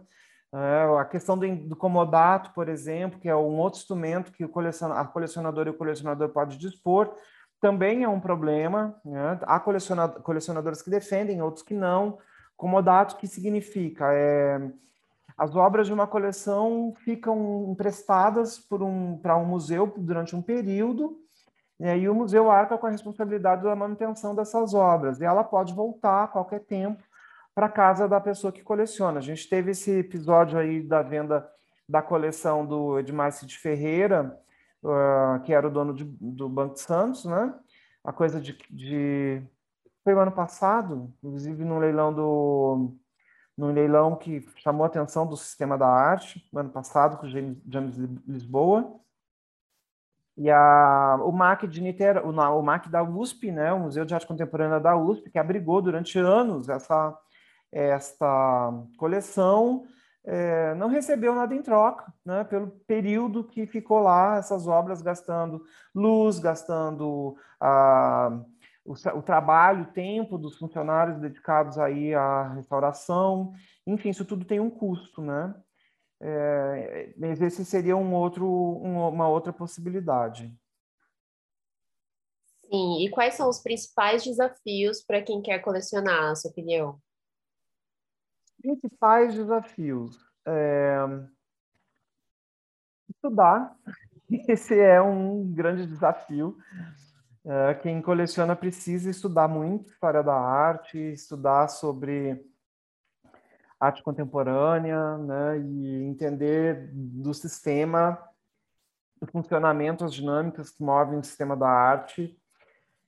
[0.54, 4.50] É, a questão do, do, comodato, por exemplo, que é um outro instrumento que o
[4.50, 7.16] colecion, a colecionadora e o colecionador pode dispor,
[7.62, 9.00] também é um problema.
[9.06, 9.40] Né?
[9.44, 12.18] Há colecionadores que defendem, outros que não.
[12.58, 14.12] Comodato, que significa?
[14.12, 14.72] É,
[15.40, 21.18] as obras de uma coleção ficam emprestadas um, para um museu durante um período,
[21.80, 21.98] né?
[21.98, 26.26] e o museu arca com a responsabilidade da manutenção dessas obras, e ela pode voltar
[26.26, 27.02] a qualquer tempo
[27.56, 29.20] para casa da pessoa que coleciona.
[29.20, 31.50] A gente teve esse episódio aí da venda
[31.88, 34.38] da coleção do Edmar Cid Ferreira,
[34.84, 37.54] uh, que era o dono de, do Banco Santos, né?
[38.04, 39.42] A coisa de, de...
[40.04, 42.94] foi o ano passado, inclusive no leilão do
[43.60, 47.30] no leilão que chamou a atenção do sistema da arte, no ano passado, com o
[47.30, 48.96] James, Lisboa.
[50.38, 54.26] E a, o MAC de Niterói, o, MAC da USP, né, o Museu de Arte
[54.26, 57.18] Contemporânea da USP, que abrigou durante anos essa
[57.72, 59.86] esta coleção
[60.26, 65.64] é, não recebeu nada em troca, né, pelo período que ficou lá essas obras gastando
[65.94, 68.40] luz, gastando a,
[68.90, 73.54] o, o, trabalho, o tempo dos funcionários dedicados aí à restauração,
[73.86, 75.54] enfim, isso tudo tem um custo, né?
[76.22, 80.54] É, mas esse seria um outro, um, uma outra possibilidade.
[82.70, 87.00] Sim, e quais são os principais desafios para quem quer colecionar, na sua opinião?
[88.62, 90.18] principais desafios.
[90.46, 90.98] É...
[93.10, 93.76] Estudar,
[94.48, 96.58] esse é um grande desafio.
[97.46, 102.46] É, quem coleciona precisa estudar muito história da arte, estudar sobre
[103.80, 108.22] arte contemporânea, né, e entender do sistema,
[109.22, 112.38] do funcionamento, as dinâmicas que movem o sistema da arte,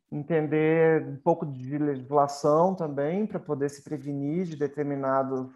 [0.10, 5.48] entender um pouco de legislação também, para poder se prevenir de determinadas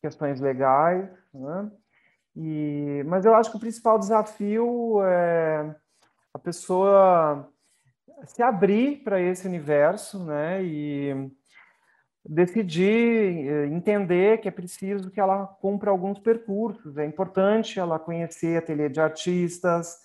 [0.00, 1.70] questões legais, né?
[2.34, 5.76] E, mas eu acho que o principal desafio é
[6.32, 7.52] a pessoa
[8.26, 10.62] se abrir para esse universo, né?
[10.62, 11.30] E
[12.24, 16.96] decidir, eh, entender que é preciso que ela cumpra alguns percursos.
[16.96, 19.96] É importante ela conhecer ateliê de artistas,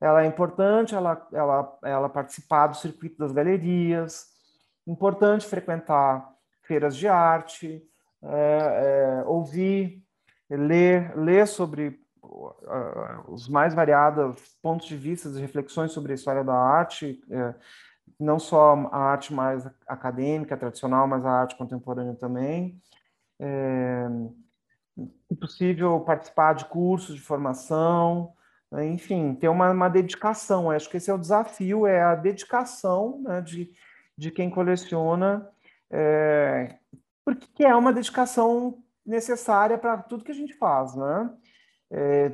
[0.00, 4.26] ela é importante ela, ela, ela participar do circuito das galerias,
[4.86, 6.26] importante frequentar
[6.62, 7.82] feiras de arte,
[8.22, 10.02] é, é, ouvir,
[10.50, 12.00] ler, ler sobre
[13.28, 17.54] os mais variados pontos de vista e reflexões sobre a história da arte, é,
[18.18, 22.80] não só a arte mais acadêmica, tradicional, mas a arte contemporânea também.
[23.38, 24.08] É,
[25.28, 28.32] se possível, participar de cursos de formação,
[28.70, 30.70] né, enfim, ter uma, uma dedicação.
[30.70, 33.70] acho que esse é o desafio, é a dedicação né, de,
[34.16, 35.48] de quem coleciona,
[35.90, 36.76] é,
[37.24, 41.30] porque é uma dedicação necessária para tudo que a gente faz, né?
[41.90, 42.32] É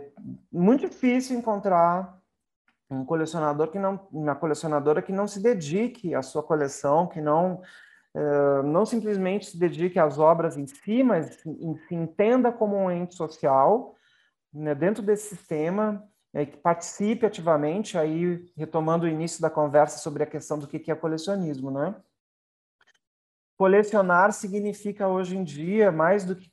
[0.51, 2.19] muito difícil encontrar
[2.91, 7.63] um colecionador que não, uma colecionadora que não se dedique à sua coleção, que não
[8.15, 13.15] uh, não simplesmente se dedique às obras em si, mas se entenda como um ente
[13.15, 13.95] social
[14.53, 20.23] né, dentro desse sistema, né, que participe ativamente, aí retomando o início da conversa sobre
[20.23, 21.95] a questão do que é colecionismo, né?
[23.57, 26.51] Colecionar significa hoje em dia mais do que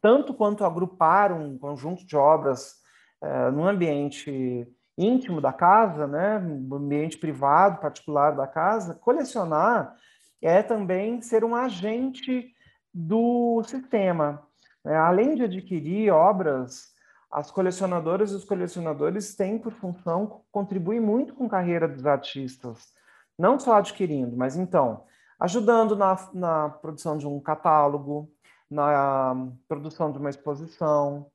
[0.00, 2.76] tanto quanto agrupar um conjunto de obras
[3.22, 4.66] uh, num ambiente
[4.96, 9.94] íntimo da casa, né, no ambiente privado, particular da casa, colecionar
[10.42, 12.52] é também ser um agente
[12.92, 14.42] do sistema.
[14.84, 14.96] Né?
[14.96, 16.92] Além de adquirir obras,
[17.30, 22.92] as colecionadoras e os colecionadores têm por função contribuir muito com a carreira dos artistas,
[23.38, 25.04] não só adquirindo, mas então
[25.38, 28.30] ajudando na, na produção de um catálogo,
[28.70, 31.26] na produção de uma exposição,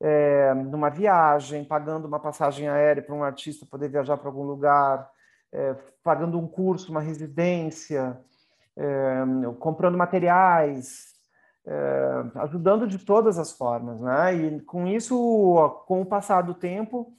[0.00, 5.08] é, numa viagem, pagando uma passagem aérea para um artista poder viajar para algum lugar,
[5.52, 8.18] é, pagando um curso, uma residência,
[8.76, 9.24] é,
[9.58, 11.14] comprando materiais,
[11.66, 14.34] é, ajudando de todas as formas, né?
[14.34, 17.12] E com isso, com o passar do tempo,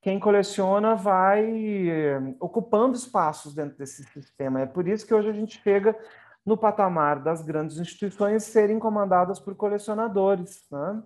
[0.00, 4.60] quem coleciona vai é, ocupando espaços dentro desse sistema.
[4.60, 5.96] É por isso que hoje a gente chega
[6.44, 11.02] no patamar das grandes instituições serem comandadas por colecionadores, né?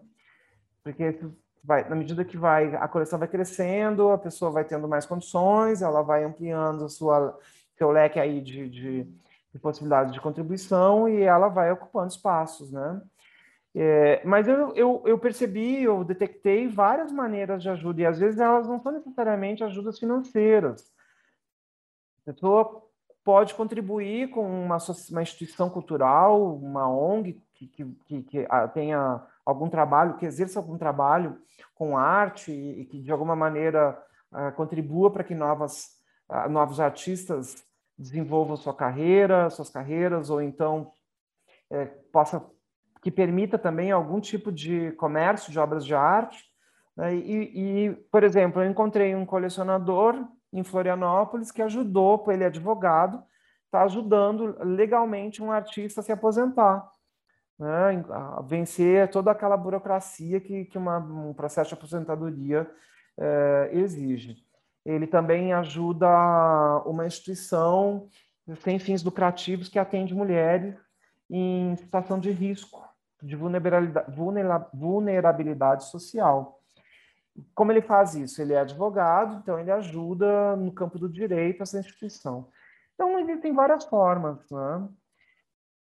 [0.85, 1.19] porque
[1.65, 5.83] vai, na medida que vai a coleção vai crescendo, a pessoa vai tendo mais condições,
[5.83, 7.39] ela vai ampliando sua
[7.77, 9.05] seu leque aí de, de,
[9.53, 13.01] de possibilidades de contribuição e ela vai ocupando espaços, né?
[13.75, 18.39] É, mas eu, eu, eu, percebi, eu detectei várias maneiras de ajuda, e às vezes
[18.39, 20.93] elas não são necessariamente ajudas financeiras.
[22.27, 22.83] A pessoa
[23.25, 24.77] pode contribuir com uma,
[25.11, 31.39] uma instituição cultural, uma ONG que, que, que, tenha algum trabalho, que exerça algum trabalho
[31.75, 34.01] com arte e, que de alguma maneira
[34.33, 35.97] uh, contribua para que novas,
[36.29, 37.65] uh, novos artistas
[37.97, 40.93] desenvolvam sua carreira, suas carreiras, ou então
[41.71, 42.45] é, possa
[43.03, 46.43] que permita também algum tipo de comércio de obras de arte.
[46.97, 47.15] Né?
[47.17, 53.23] E, e, por exemplo, eu encontrei um colecionador em Florianópolis que ajudou, ele é advogado,
[53.67, 56.89] está ajudando legalmente um artista a se aposentar
[57.63, 58.05] né,
[58.45, 62.69] vencer toda aquela burocracia que, que uma, um processo de aposentadoria
[63.19, 64.45] é, exige.
[64.85, 66.09] Ele também ajuda
[66.85, 68.09] uma instituição
[68.63, 70.75] sem fins lucrativos que atende mulheres
[71.31, 72.85] em situação de risco,
[73.23, 74.17] de vulnerabilidade,
[74.75, 76.61] vulnerabilidade social.
[77.55, 78.43] Como ele faz isso?
[78.43, 82.49] Ele é advogado, então ele ajuda no campo do direito essa instituição.
[82.95, 84.39] Então, existem várias formas.
[84.51, 84.89] Né?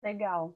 [0.03, 0.55] Legal.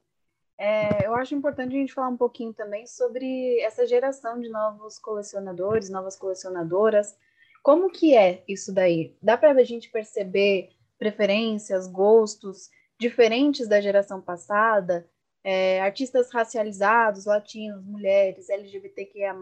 [0.56, 4.98] É, eu acho importante a gente falar um pouquinho também sobre essa geração de novos
[4.98, 7.16] colecionadores, novas colecionadoras.
[7.62, 9.16] Como que é isso daí?
[9.20, 12.70] Dá para a gente perceber preferências, gostos
[13.00, 15.08] diferentes da geração passada?
[15.44, 19.36] É, artistas racializados, latinos, mulheres, LGBTQIA+,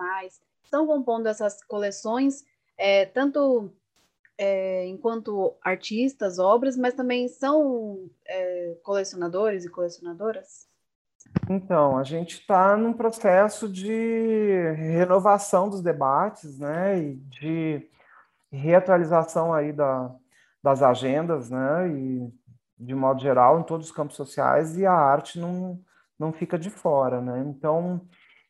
[0.64, 2.44] estão compondo essas coleções,
[2.76, 3.72] é, tanto
[4.36, 10.66] é, enquanto artistas, obras, mas também são é, colecionadores e colecionadoras?
[11.48, 17.88] Então, a gente está num processo de renovação dos debates, né, e de
[18.50, 20.14] reatualização aí da,
[20.62, 21.88] das agendas, né?
[21.88, 22.32] E
[22.78, 25.80] de modo geral em todos os campos sociais e a arte não
[26.22, 27.44] não fica de fora, né?
[27.46, 28.00] Então,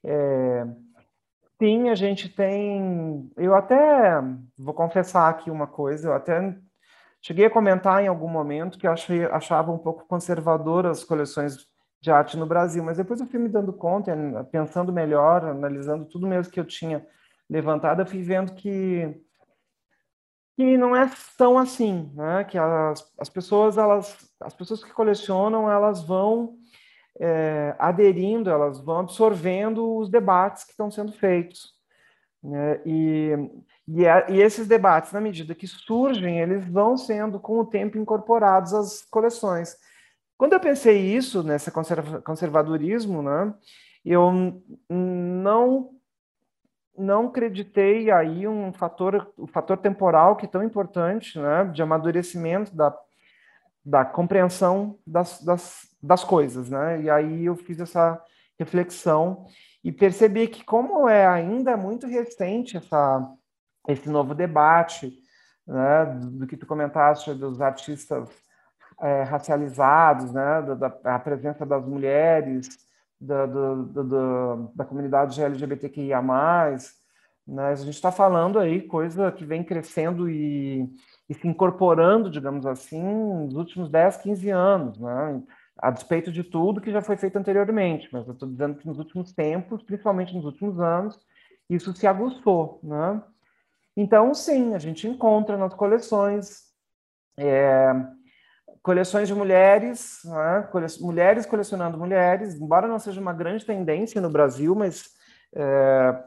[0.04, 0.66] é,
[1.58, 3.30] sim, a gente tem.
[3.36, 4.20] Eu até
[4.58, 6.56] vou confessar aqui uma coisa, eu até
[7.20, 11.56] cheguei a comentar em algum momento que eu achei, achava um pouco conservador as coleções
[12.00, 14.12] de arte no Brasil, mas depois eu fui me dando conta,
[14.50, 17.06] pensando melhor, analisando tudo mesmo que eu tinha
[17.48, 19.20] levantado, eu fui vendo que
[20.54, 22.44] que não é tão assim, né?
[22.44, 26.58] Que as, as pessoas elas as pessoas que colecionam elas vão
[27.24, 31.72] é, aderindo, elas vão absorvendo os debates que estão sendo feitos.
[32.42, 32.80] Né?
[32.84, 33.30] E,
[33.86, 37.96] e, a, e, esses debates, na medida que surgem, eles vão sendo, com o tempo,
[37.96, 39.76] incorporados às coleções.
[40.36, 43.54] Quando eu pensei isso, nesse conserva, conservadorismo, né,
[44.04, 45.90] eu não
[46.98, 52.76] não acreditei aí um fator, o fator temporal que é tão importante, né, de amadurecimento
[52.76, 52.94] da,
[53.82, 57.02] da compreensão das, das, das coisas, né?
[57.02, 58.20] E aí eu fiz essa
[58.58, 59.46] reflexão
[59.84, 63.28] e percebi que como é ainda muito recente essa
[63.88, 65.12] esse novo debate,
[65.66, 68.28] né, do que tu comentaste dos artistas
[69.00, 72.68] é, racializados, né, da, da presença das mulheres,
[73.20, 76.22] da, do, do, da comunidade LGBTQIA+,
[77.44, 80.88] né, a gente está falando aí coisa que vem crescendo e,
[81.28, 85.42] e se incorporando, digamos assim, nos últimos 10, 15 anos, né?
[85.82, 88.98] A despeito de tudo que já foi feito anteriormente, mas eu estou dizendo que nos
[88.98, 91.18] últimos tempos, principalmente nos últimos anos,
[91.68, 93.20] isso se aguçou, né?
[93.96, 96.70] Então, sim, a gente encontra nas coleções
[97.36, 97.92] é,
[98.80, 100.68] coleções de mulheres, né?
[100.70, 105.10] Cole mulheres colecionando mulheres, embora não seja uma grande tendência no Brasil, mas
[105.52, 106.22] é,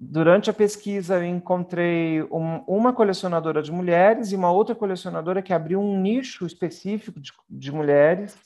[0.00, 5.52] durante a pesquisa eu encontrei um, uma colecionadora de mulheres e uma outra colecionadora que
[5.52, 8.36] abriu um nicho específico de, de mulheres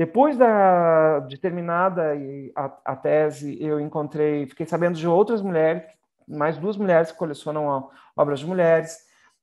[0.00, 2.14] depois da, de terminada
[2.56, 5.82] a, a, tese, eu encontrei, fiquei sabendo de outras mulheres,
[6.26, 8.96] mais duas mulheres que colecionam obras de mulheres.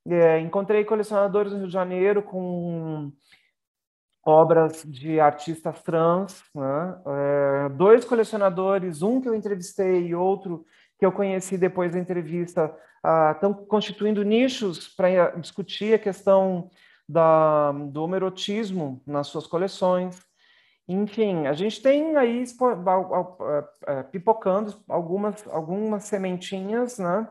[0.07, 3.11] É, encontrei colecionadores no Rio de Janeiro com
[4.25, 7.01] obras de artistas trans, né?
[7.05, 10.65] é, dois colecionadores, um que eu entrevistei e outro
[10.97, 12.75] que eu conheci depois da entrevista,
[13.35, 16.71] estão ah, constituindo nichos para discutir a questão
[17.07, 20.25] da, do homerotismo nas suas coleções.
[20.87, 22.43] Enfim, a gente tem aí
[23.85, 27.27] é, pipocando algumas, algumas sementinhas, né?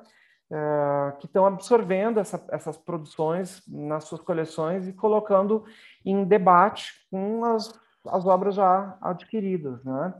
[0.48, 5.64] É, que estão absorvendo essa, essas produções nas suas coleções e colocando
[6.04, 10.14] em debate com as, as obras já adquiridas, né?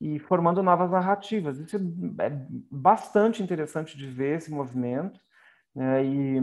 [0.00, 1.58] E formando novas narrativas.
[1.58, 2.30] Isso é
[2.70, 5.20] bastante interessante de ver esse movimento.
[5.74, 6.04] Né?
[6.04, 6.40] E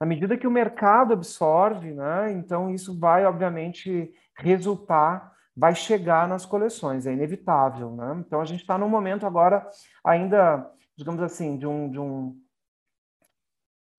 [0.00, 2.32] na medida que o mercado absorve, né?
[2.32, 8.22] Então isso vai obviamente resultar vai chegar nas coleções, é inevitável, né?
[8.26, 9.68] Então a gente está num momento agora
[10.04, 12.38] ainda, digamos assim, de um, de um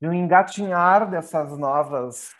[0.01, 2.33] de um engatinhar dessas novas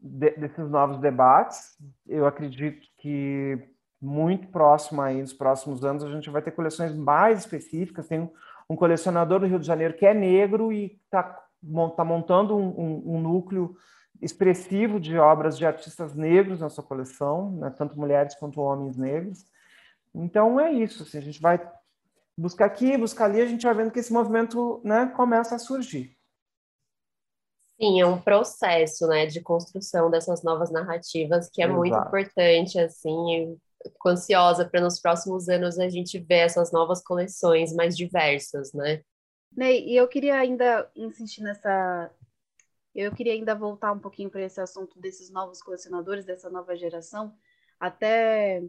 [0.00, 1.78] de, desses novos debates.
[2.04, 7.38] Eu acredito que muito próximo aí, nos próximos anos, a gente vai ter coleções mais
[7.40, 8.08] específicas.
[8.08, 8.30] Tem
[8.68, 11.22] um colecionador do Rio de Janeiro que é negro e está
[11.96, 13.76] tá montando um, um, um núcleo
[14.20, 19.44] expressivo de obras de artistas negros na sua coleção, né, tanto mulheres quanto homens negros.
[20.14, 21.60] Então é isso, assim, a gente vai
[22.36, 26.16] buscar aqui, buscar ali, a gente vai vendo que esse movimento né, começa a surgir.
[27.80, 31.78] Sim, é um processo né, de construção dessas novas narrativas que é Exato.
[31.78, 37.74] muito importante, assim, fico ansiosa para nos próximos anos a gente ver essas novas coleções
[37.74, 39.02] mais diversas, né?
[39.56, 42.10] Ney, e eu queria ainda insistir nessa,
[42.94, 47.34] eu queria ainda voltar um pouquinho para esse assunto desses novos colecionadores, dessa nova geração,
[47.78, 48.62] até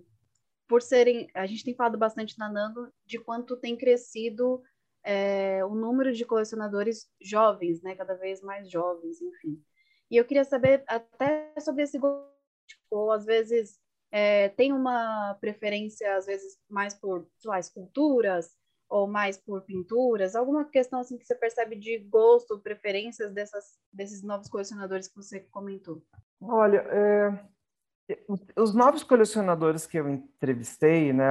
[0.67, 1.29] por serem.
[1.33, 4.61] A gente tem falado bastante na Nano de quanto tem crescido
[5.03, 7.95] é, o número de colecionadores jovens, né?
[7.95, 9.63] Cada vez mais jovens, enfim.
[10.09, 12.31] E eu queria saber até sobre esse gosto,
[12.67, 13.79] tipo, às vezes
[14.11, 18.55] é, tem uma preferência, às vezes, mais por, sei lá, esculturas,
[18.95, 20.35] ou mais por pinturas?
[20.35, 25.41] Alguma questão assim que você percebe de gosto, preferências dessas, desses novos colecionadores que você
[25.41, 26.01] comentou?
[26.39, 28.25] Olha, é,
[28.55, 31.25] os novos colecionadores que eu entrevistei, né,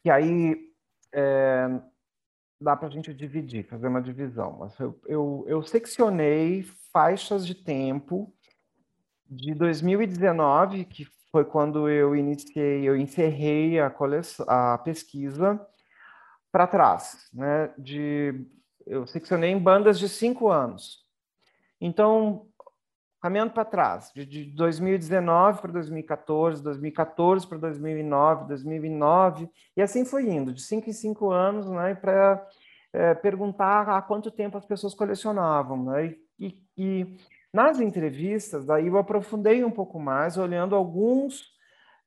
[0.00, 0.72] que aí
[1.12, 1.80] é,
[2.60, 4.70] dá para a gente dividir, fazer uma divisão.
[4.78, 6.62] Eu, eu, eu seccionei
[6.92, 8.32] faixas de tempo
[9.28, 15.60] de 2019, que foi quando eu iniciei, eu encerrei a, coleção, a pesquisa,
[16.58, 17.70] para trás, né?
[17.78, 18.44] De
[18.84, 21.04] eu seccionei em bandas de cinco anos.
[21.80, 22.46] Então,
[23.22, 30.28] caminhando para trás, de, de 2019 para 2014, 2014 para 2009, 2009, e assim foi
[30.28, 32.44] indo, de cinco em cinco anos, né, para
[32.92, 35.84] é, perguntar há quanto tempo as pessoas colecionavam.
[35.84, 37.16] Né, e, e,
[37.52, 41.56] nas entrevistas, daí eu aprofundei um pouco mais, olhando alguns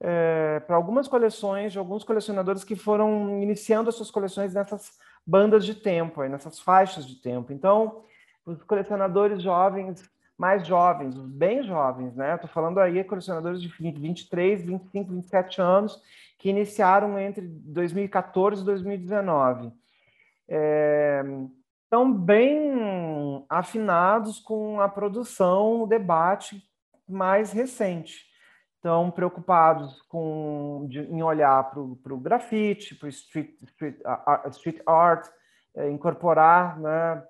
[0.01, 5.63] é, para algumas coleções de alguns colecionadores que foram iniciando as suas coleções nessas bandas
[5.63, 7.53] de tempo, nessas faixas de tempo.
[7.53, 8.03] Então,
[8.45, 10.03] os colecionadores jovens
[10.41, 12.33] mais jovens, bem jovens, né?
[12.33, 16.01] Estou falando aí colecionadores de 23, 25, 27 anos
[16.39, 19.71] que iniciaram entre 2014 e 2019.
[20.49, 21.21] É,
[21.83, 26.67] estão bem afinados com a produção, o debate
[27.07, 28.30] mais recente.
[28.82, 33.99] Estão preocupados com, de, em olhar para o grafite, para o street, street,
[34.49, 35.27] street art,
[35.75, 37.23] é, incorporar né,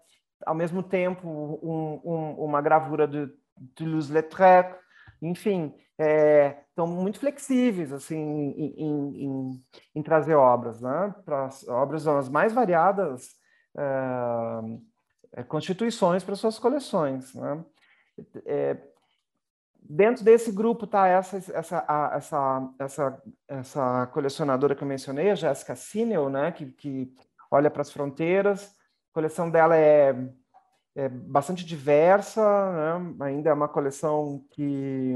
[0.46, 3.30] ao mesmo tempo um, um, uma gravura de
[3.76, 4.78] Toulouse-Lautrec,
[5.22, 11.14] enfim, é, estão muito flexíveis assim em, em, em, em trazer obras, né?
[11.26, 13.36] Para obras as mais variadas
[13.78, 17.62] é, é, constituições para suas coleções, né?
[18.46, 18.78] É,
[19.82, 25.76] dentro desse grupo está essa essa essa essa essa colecionadora que eu mencionei, a Jessica
[25.76, 26.52] Sinel, né?
[26.52, 27.14] Que, que
[27.50, 28.80] olha para as fronteiras
[29.12, 30.16] a coleção dela é,
[30.96, 33.16] é bastante diversa, né?
[33.26, 35.16] ainda é uma coleção que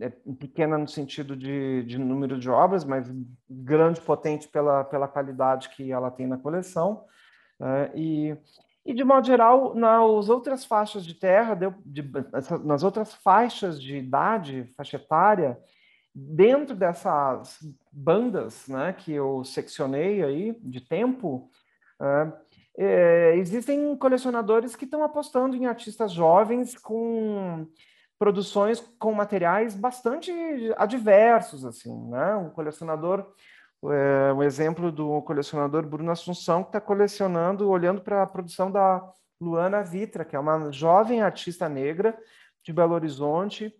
[0.00, 3.10] é pequena no sentido de, de, número de obras, mas
[3.48, 7.04] grande, potente pela, pela qualidade que ela tem na coleção.
[7.58, 7.90] Né?
[7.94, 8.36] E,
[8.84, 12.04] e, de modo geral, nas outras faixas de terra, de,
[12.64, 15.58] nas outras faixas de idade, faixa etária,
[16.14, 17.58] dentro dessas
[17.92, 21.48] bandas né, que eu seccionei aí, de tempo,
[22.00, 22.32] é,
[22.76, 27.66] é, existem colecionadores que estão apostando em artistas jovens com
[28.18, 30.32] produções com materiais bastante
[30.76, 32.36] adversos, assim, né?
[32.36, 33.26] Um colecionador,
[33.84, 39.02] é, um exemplo do colecionador Bruno Assunção que está colecionando, olhando para a produção da
[39.40, 42.16] Luana Vitra, que é uma jovem artista negra
[42.62, 43.74] de Belo Horizonte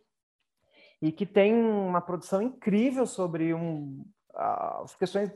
[1.00, 5.30] e que tem uma produção incrível sobre um, as questões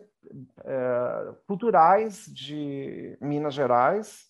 [0.64, 4.26] é, culturais de Minas Gerais,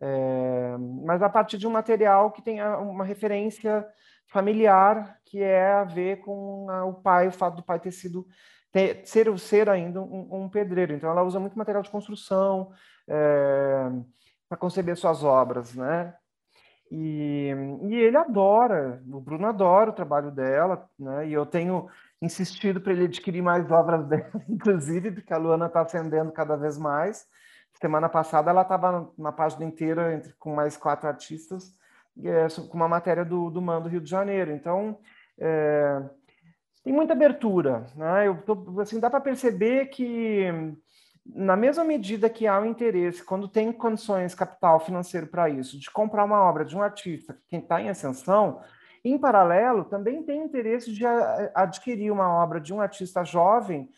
[0.00, 3.86] é, mas a partir de um material que tem uma referência
[4.26, 8.26] familiar que é a ver com a, o pai, o fato do pai ter sido
[8.74, 10.92] ter, ser ser ainda um, um, pedreiro.
[10.92, 12.72] Então ela usa muito material de construção
[13.08, 13.88] é,
[14.48, 16.12] para conceber suas obras, né?
[16.90, 17.50] E,
[17.84, 21.28] e ele adora, o Bruno adora o trabalho dela, né?
[21.28, 21.88] E eu tenho
[22.20, 26.76] insistido para ele adquirir mais obras dela, inclusive, porque a Luana está ascendendo cada vez
[26.76, 27.26] mais.
[27.80, 31.72] Semana passada ela estava uma página inteira entre, com mais quatro artistas,
[32.24, 34.50] é, com uma matéria do, do Mando Rio de Janeiro.
[34.50, 34.98] Então,
[35.38, 36.02] é,
[36.84, 37.86] tem muita abertura.
[37.96, 38.28] Né?
[38.28, 40.46] Eu tô, assim, dá para perceber que,
[41.24, 45.90] na mesma medida que há o interesse, quando tem condições capital financeiro para isso, de
[45.90, 48.60] comprar uma obra de um artista que está em ascensão,
[49.02, 51.04] em paralelo, também tem interesse de
[51.54, 53.90] adquirir uma obra de um artista jovem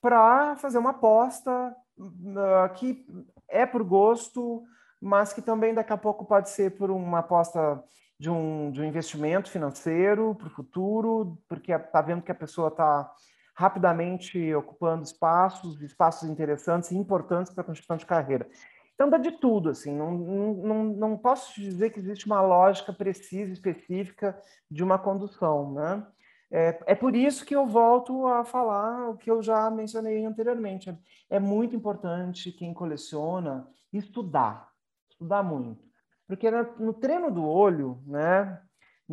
[0.00, 3.04] para fazer uma aposta uh, que
[3.48, 4.62] é por gosto,
[5.00, 7.82] mas que também daqui a pouco pode ser por uma aposta
[8.18, 12.68] de um, de um investimento financeiro para o futuro, porque está vendo que a pessoa
[12.68, 13.12] está
[13.54, 18.48] rapidamente ocupando espaços, espaços interessantes e importantes para a construção de carreira.
[18.94, 23.52] Então dá de tudo, assim, não, não, não posso dizer que existe uma lógica precisa,
[23.52, 24.36] específica
[24.68, 26.04] de uma condução, né?
[26.50, 30.96] É, é por isso que eu volto a falar o que eu já mencionei anteriormente.
[31.28, 34.68] É muito importante quem coleciona estudar,
[35.10, 35.87] estudar muito.
[36.28, 38.60] Porque no treino do olho, né,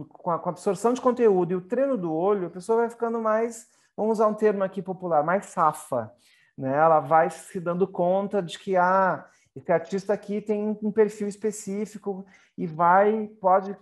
[0.10, 3.68] com a, absorção de conteúdo e o treino do olho, a pessoa vai ficando mais,
[3.96, 6.14] vamos usar um termo aqui popular, mais safa.
[6.58, 6.76] Né?
[6.76, 12.26] Ela vai se dando conta de que ah, esse artista aqui tem um perfil específico
[12.58, 13.76] e vai, pode,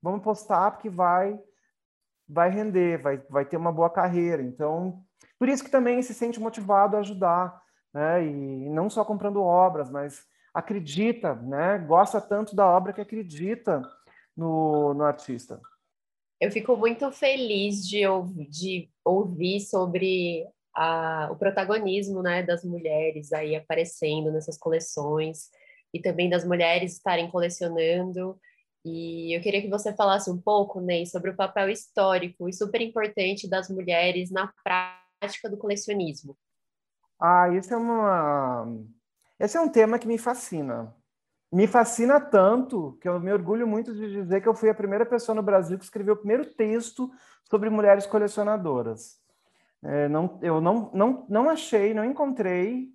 [0.00, 1.36] vamos postar porque vai,
[2.28, 4.40] vai render, vai, vai ter uma boa carreira.
[4.40, 5.02] Então,
[5.36, 7.60] por isso que também se sente motivado a ajudar,
[7.92, 8.24] né?
[8.24, 10.24] E não só comprando obras, mas
[10.54, 11.78] acredita, né?
[11.78, 13.82] Gosta tanto da obra que acredita
[14.36, 15.60] no, no artista.
[16.40, 18.02] Eu fico muito feliz de,
[18.48, 25.50] de ouvir sobre a, o protagonismo né, das mulheres aí aparecendo nessas coleções
[25.92, 28.38] e também das mulheres estarem colecionando.
[28.84, 32.80] E eu queria que você falasse um pouco, Ney, sobre o papel histórico e super
[32.80, 36.36] importante das mulheres na prática do colecionismo.
[37.18, 38.66] Ah, isso é uma
[39.44, 40.94] esse é um tema que me fascina.
[41.52, 45.06] me fascina tanto que eu me orgulho muito de dizer que eu fui a primeira
[45.06, 47.10] pessoa no Brasil que escreveu o primeiro texto
[47.44, 49.20] sobre mulheres colecionadoras.
[49.82, 52.88] É, não, eu não, não, não achei, não encontrei.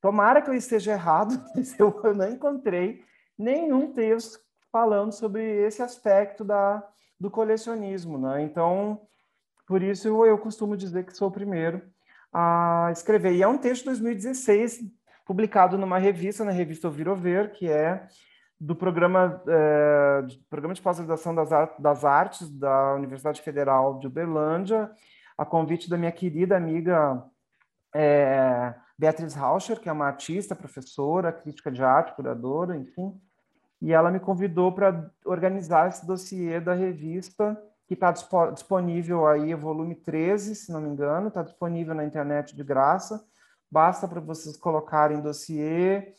[0.00, 3.04] Tomara que eu esteja errado, mas eu, eu não encontrei
[3.38, 4.40] nenhum texto
[4.70, 6.82] falando sobre esse aspecto da,
[7.20, 8.18] do colecionismo.
[8.18, 8.42] Né?
[8.42, 9.02] Então,
[9.66, 11.82] por isso eu, eu costumo dizer que sou o primeiro
[12.32, 13.34] a escrever.
[13.34, 14.80] E é um texto de 2016
[15.26, 18.06] publicado numa revista, na revista Ouvir que é
[18.60, 21.48] do programa, é, programa de pós-graduação das,
[21.78, 24.90] das artes da Universidade Federal de Uberlândia,
[25.36, 27.24] a convite da minha querida amiga
[27.94, 33.20] é, Beatriz Rauscher, que é uma artista, professora, crítica de arte, curadora, enfim,
[33.80, 38.12] e ela me convidou para organizar esse dossiê da revista, que está
[38.52, 43.24] disponível aí, volume 13, se não me engano, está disponível na internet de graça,
[43.72, 46.12] Basta para vocês colocarem dossiê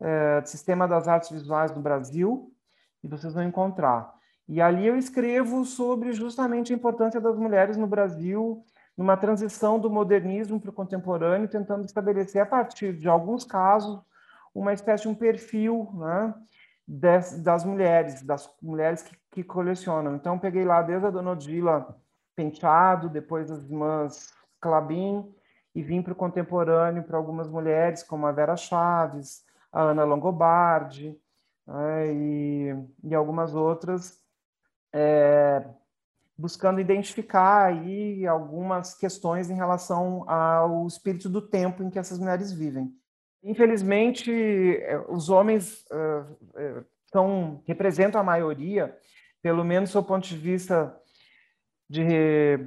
[0.00, 2.52] é, Sistema das Artes Visuais do Brasil
[3.00, 4.12] e vocês vão encontrar.
[4.48, 8.64] E ali eu escrevo sobre justamente a importância das mulheres no Brasil
[8.96, 14.00] numa transição do modernismo para o contemporâneo, tentando estabelecer a partir de alguns casos
[14.52, 16.34] uma espécie de um perfil né,
[16.88, 20.16] das, das mulheres, das mulheres que, que, colecionam.
[20.16, 21.96] Então peguei lá desde a Dona Odila
[22.34, 25.32] Penteado, depois as irmãs Clabin,
[25.76, 31.20] e vim para o contemporâneo para algumas mulheres, como a Vera Chaves, a Ana Longobardi
[31.66, 32.74] né, e,
[33.04, 34.18] e, algumas outras,
[34.90, 35.62] é,
[36.34, 42.50] buscando identificar aí algumas questões em relação ao espírito do tempo em que essas mulheres
[42.50, 42.90] vivem.
[43.44, 48.96] Infelizmente, é, os homens uh, são, representam a maioria,
[49.42, 50.98] pelo menos do ponto de vista
[51.86, 52.66] de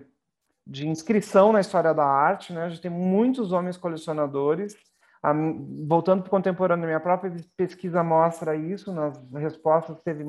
[0.69, 2.63] de inscrição na história da arte, né?
[2.63, 4.75] A gente tem muitos homens colecionadores.
[5.21, 5.33] A,
[5.87, 8.93] voltando para o contemporâneo, minha própria pesquisa mostra isso.
[8.93, 10.23] Nas respostas teve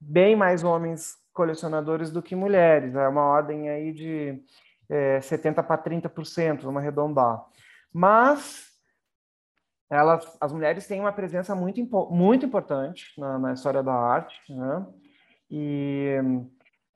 [0.00, 2.94] bem mais homens colecionadores do que mulheres.
[2.94, 4.42] É uma ordem aí de
[4.88, 7.44] é, 70 para 30%, vamos arredondar.
[7.92, 8.66] Mas
[9.90, 14.86] elas, as mulheres têm uma presença muito, muito importante na, na história da arte, né?
[15.50, 16.16] E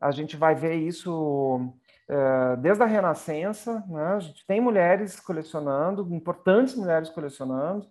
[0.01, 1.73] a gente vai ver isso
[2.59, 7.87] desde a Renascença, né, a gente tem mulheres colecionando, importantes mulheres colecionando.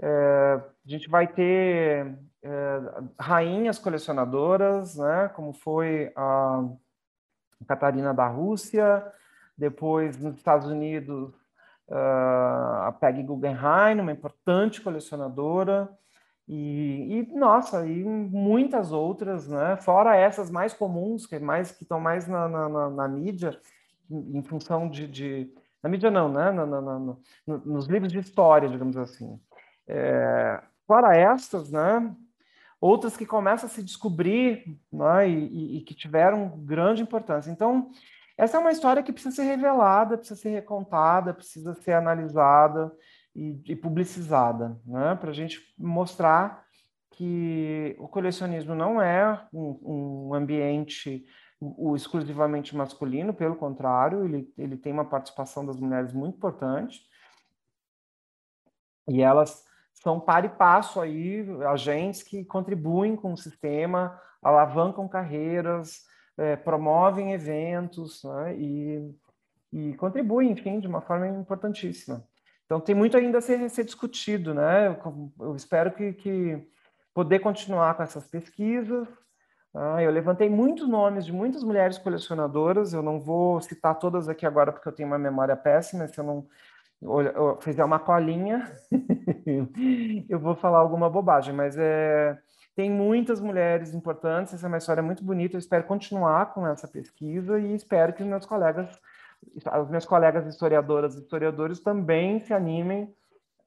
[0.00, 2.80] É, a gente vai ter é,
[3.18, 6.64] rainhas colecionadoras, né, como foi a
[7.66, 9.04] Catarina da Rússia,
[9.56, 11.32] depois nos Estados Unidos
[11.86, 15.88] a Peggy Guggenheim, uma importante colecionadora,
[16.46, 19.76] e, e, nossa, e muitas outras, né?
[19.78, 23.58] Fora essas mais comuns, que mais que estão mais na, na, na, na mídia,
[24.10, 25.50] em, em, função de, de,
[25.82, 26.52] na mídia não, né?
[26.52, 29.40] Na, no, nos livros de história, digamos assim.
[29.88, 32.14] É, fora essas, né?
[32.78, 35.26] Outras que começam a se descobrir, né?
[35.26, 37.50] E, e, e que tiveram grande importância.
[37.50, 37.90] Então,
[38.36, 42.92] essa é uma história que precisa ser revelada, precisa ser recontada, precisa ser analisada
[43.34, 45.14] e, e publicizada, né?
[45.16, 46.64] para a gente mostrar
[47.10, 51.24] que o colecionismo não é um, um ambiente
[51.60, 57.00] o, exclusivamente masculino, pelo contrário, ele, ele tem uma participação das mulheres muito importante,
[59.08, 66.04] e elas são par e passo aí, agentes que contribuem com o sistema, alavancam carreiras,
[66.36, 69.14] é, promovem eventos né, e,
[69.72, 72.26] e contribuem, enfim, de uma forma importantíssima.
[72.64, 74.88] Então, tem muito ainda a ser, ser discutido, né?
[74.88, 76.66] Eu, eu espero que, que,
[77.14, 79.06] poder continuar com essas pesquisas.
[79.74, 84.46] Ah, eu levantei muitos nomes de muitas mulheres colecionadoras, eu não vou citar todas aqui
[84.46, 86.46] agora porque eu tenho uma memória péssima, se eu não
[87.02, 88.70] eu fizer uma colinha,
[90.28, 92.38] eu vou falar alguma bobagem, mas é,
[92.74, 96.88] tem muitas mulheres importantes, essa é uma história muito bonita, eu espero continuar com essa
[96.88, 98.88] pesquisa e espero que meus colegas
[99.82, 103.12] os meus colegas historiadoras e historiadores também se animem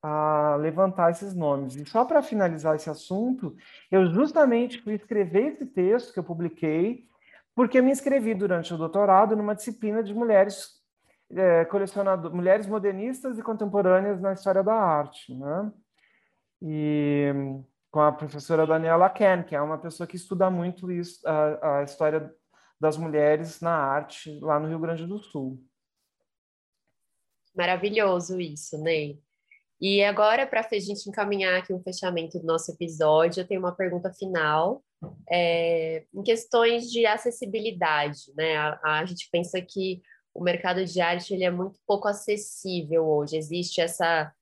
[0.02, 1.76] a levantar esses nomes.
[1.76, 3.56] E só para finalizar esse assunto,
[3.92, 7.06] eu justamente fui escrever esse texto que eu publiquei,
[7.56, 10.78] porque me inscrevi durante o doutorado numa disciplina de mulheres
[11.32, 15.72] é, colecionadoras, mulheres modernistas e contemporâneas na história da arte, né?
[16.62, 17.34] E
[17.92, 21.84] com a professora Daniela Ken, que é uma pessoa que estuda muito isso, a, a
[21.84, 22.34] história
[22.80, 25.64] das mulheres na arte lá no Rio Grande do Sul.
[27.56, 29.20] Maravilhoso isso, Ney.
[29.80, 33.76] E agora, para a gente encaminhar aqui um fechamento do nosso episódio, eu tenho uma
[33.76, 34.84] pergunta final.
[35.30, 38.58] É, em questões de acessibilidade, né?
[38.58, 40.02] A, a, gente pensa que
[40.34, 43.38] o mercado de arte ele é muito pouco acessível hoje.
[43.38, 44.34] Existe essa,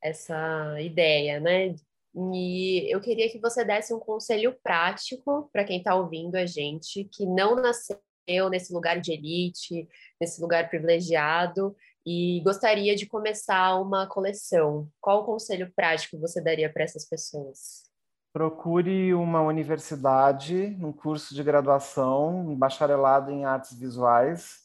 [0.00, 1.74] essa ideia, né?
[2.14, 7.04] E eu queria que você desse um conselho prático para quem está ouvindo a gente,
[7.04, 7.98] que não nasceu
[8.50, 9.88] nesse lugar de elite,
[10.20, 11.74] nesse lugar privilegiado,
[12.06, 14.88] e gostaria de começar uma coleção.
[15.00, 17.84] Qual o conselho prático você daria para essas pessoas?
[18.32, 24.64] Procure uma universidade, um curso de graduação, um bacharelado em artes visuais.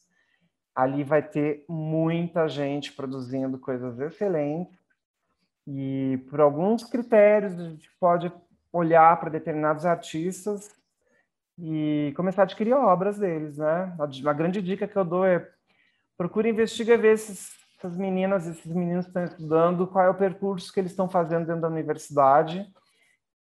[0.76, 4.79] Ali vai ter muita gente produzindo coisas excelentes.
[5.72, 8.34] E por alguns critérios a gente pode
[8.74, 10.72] olhar para determinados artistas
[11.60, 13.96] e começar a adquirir obras deles, né?
[14.26, 15.48] A, grande dica que eu dou é
[16.18, 20.80] procure investigar ver esses, essas meninas, esses meninos estão estudando, qual é o percurso que
[20.80, 22.66] eles estão fazendo dentro da universidade,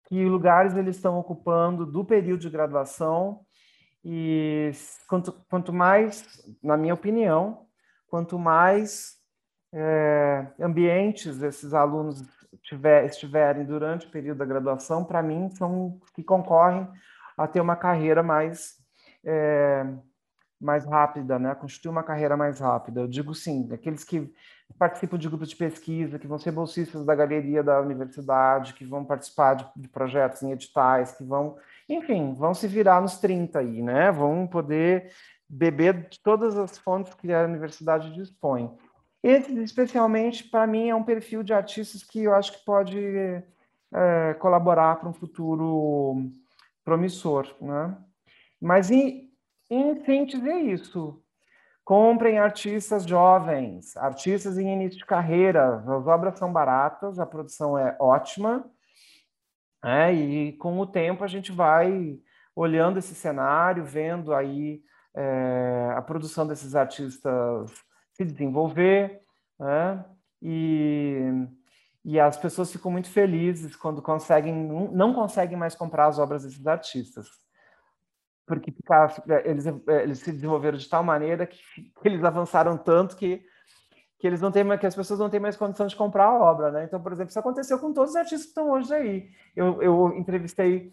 [0.08, 3.40] que lugares eles estão ocupando do período de graduação
[4.04, 4.72] e
[5.08, 6.26] quanto, quanto mais,
[6.60, 7.66] na minha opinião,
[8.08, 9.16] quanto mais
[9.78, 12.22] é, ambientes esses alunos
[12.62, 16.88] tiver, estiverem durante o período da graduação, para mim, são que concorrem
[17.36, 18.76] a ter uma carreira mais
[19.22, 19.84] é,
[20.58, 21.54] mais rápida, né?
[21.54, 23.00] Constituir uma carreira mais rápida.
[23.00, 24.32] Eu digo sim, aqueles que
[24.78, 29.04] participam de grupos de pesquisa, que vão ser bolsistas da galeria da universidade, que vão
[29.04, 33.82] participar de, de projetos em editais, que vão, enfim, vão se virar nos 30 aí,
[33.82, 34.10] né?
[34.10, 35.12] Vão poder
[35.46, 38.74] beber de todas as fontes que a universidade dispõe.
[39.26, 42.96] Esse, especialmente, para mim, é um perfil de artistas que eu acho que pode
[43.92, 46.30] é, colaborar para um futuro
[46.84, 47.98] promissor, né?
[48.60, 49.28] Mas em,
[49.68, 51.20] em síntese, é isso.
[51.84, 55.78] Comprem artistas jovens, artistas em início de carreira.
[55.78, 58.64] As obras são baratas, a produção é ótima.
[59.84, 62.16] É, e com o tempo a gente vai
[62.54, 64.84] olhando esse cenário, vendo aí
[65.16, 67.85] é, a produção desses artistas
[68.16, 69.20] se desenvolver,
[69.58, 70.04] né?
[70.40, 71.20] e,
[72.04, 74.54] e as pessoas ficam muito felizes quando conseguem,
[74.92, 77.28] não conseguem mais comprar as obras desses artistas
[78.46, 78.72] porque
[79.44, 83.44] eles, eles se desenvolveram de tal maneira que, que, eles avançaram tanto que,
[84.18, 86.70] que eles não têm que as pessoas não têm mais condição de comprar a obra,
[86.70, 86.84] né?
[86.84, 89.28] Então, por exemplo, isso aconteceu com todos os artistas que estão hoje aí.
[89.54, 90.92] Eu, eu entrevistei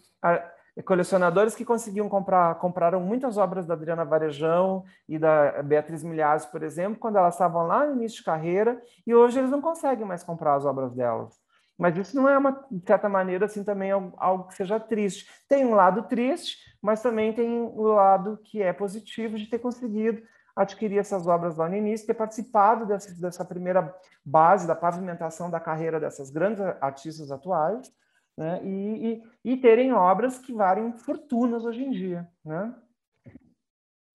[0.82, 6.62] colecionadores que conseguiam comprar, compraram muitas obras da Adriana Varejão e da Beatriz Milhares, por
[6.62, 10.24] exemplo, quando elas estavam lá no início de carreira, e hoje eles não conseguem mais
[10.24, 11.38] comprar as obras delas.
[11.78, 15.28] Mas isso não é, uma, de certa maneira, assim, também algo que seja triste.
[15.48, 20.22] Tem um lado triste, mas também tem o lado que é positivo de ter conseguido
[20.54, 23.92] adquirir essas obras lá no início, ter participado dessa, dessa primeira
[24.24, 27.92] base da pavimentação da carreira dessas grandes artistas atuais,
[28.36, 28.60] né?
[28.64, 32.28] e, e, e terem obras que valem fortunas hoje em dia.
[32.44, 32.74] Né?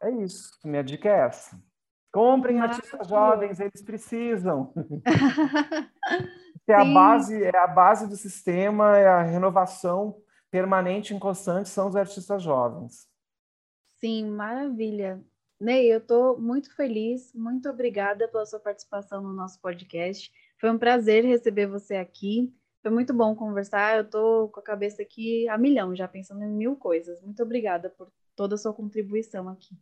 [0.01, 0.51] É isso.
[0.63, 1.61] Minha dica é essa.
[2.11, 4.74] Comprem artistas jovens, eles precisam.
[6.67, 11.88] é a base, é a base do sistema, é a renovação permanente e constante são
[11.88, 13.07] os artistas jovens.
[13.99, 15.24] Sim, maravilha.
[15.59, 20.32] Ney, eu estou muito feliz, muito obrigada pela sua participação no nosso podcast.
[20.57, 22.53] Foi um prazer receber você aqui.
[22.82, 23.97] Foi muito bom conversar.
[23.97, 27.21] Eu estou com a cabeça aqui a milhão, já pensando em mil coisas.
[27.21, 29.77] Muito obrigada por toda a sua contribuição aqui.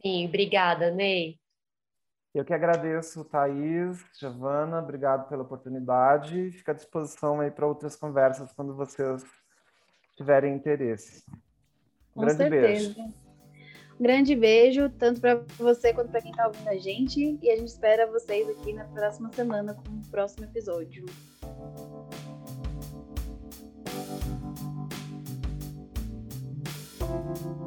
[0.00, 1.38] Sim, obrigada, Ney.
[2.34, 6.50] Eu que agradeço, Thaís, Giovana, obrigado pela oportunidade.
[6.50, 9.24] Fica à disposição aí para outras conversas quando vocês
[10.16, 11.24] tiverem interesse.
[11.30, 12.94] Um Com grande certeza.
[12.94, 13.23] beijo.
[13.98, 17.38] Um grande beijo, tanto para você quanto para quem está ouvindo a gente.
[17.40, 21.04] E a gente espera vocês aqui na próxima semana com o próximo episódio.
[27.00, 27.63] Música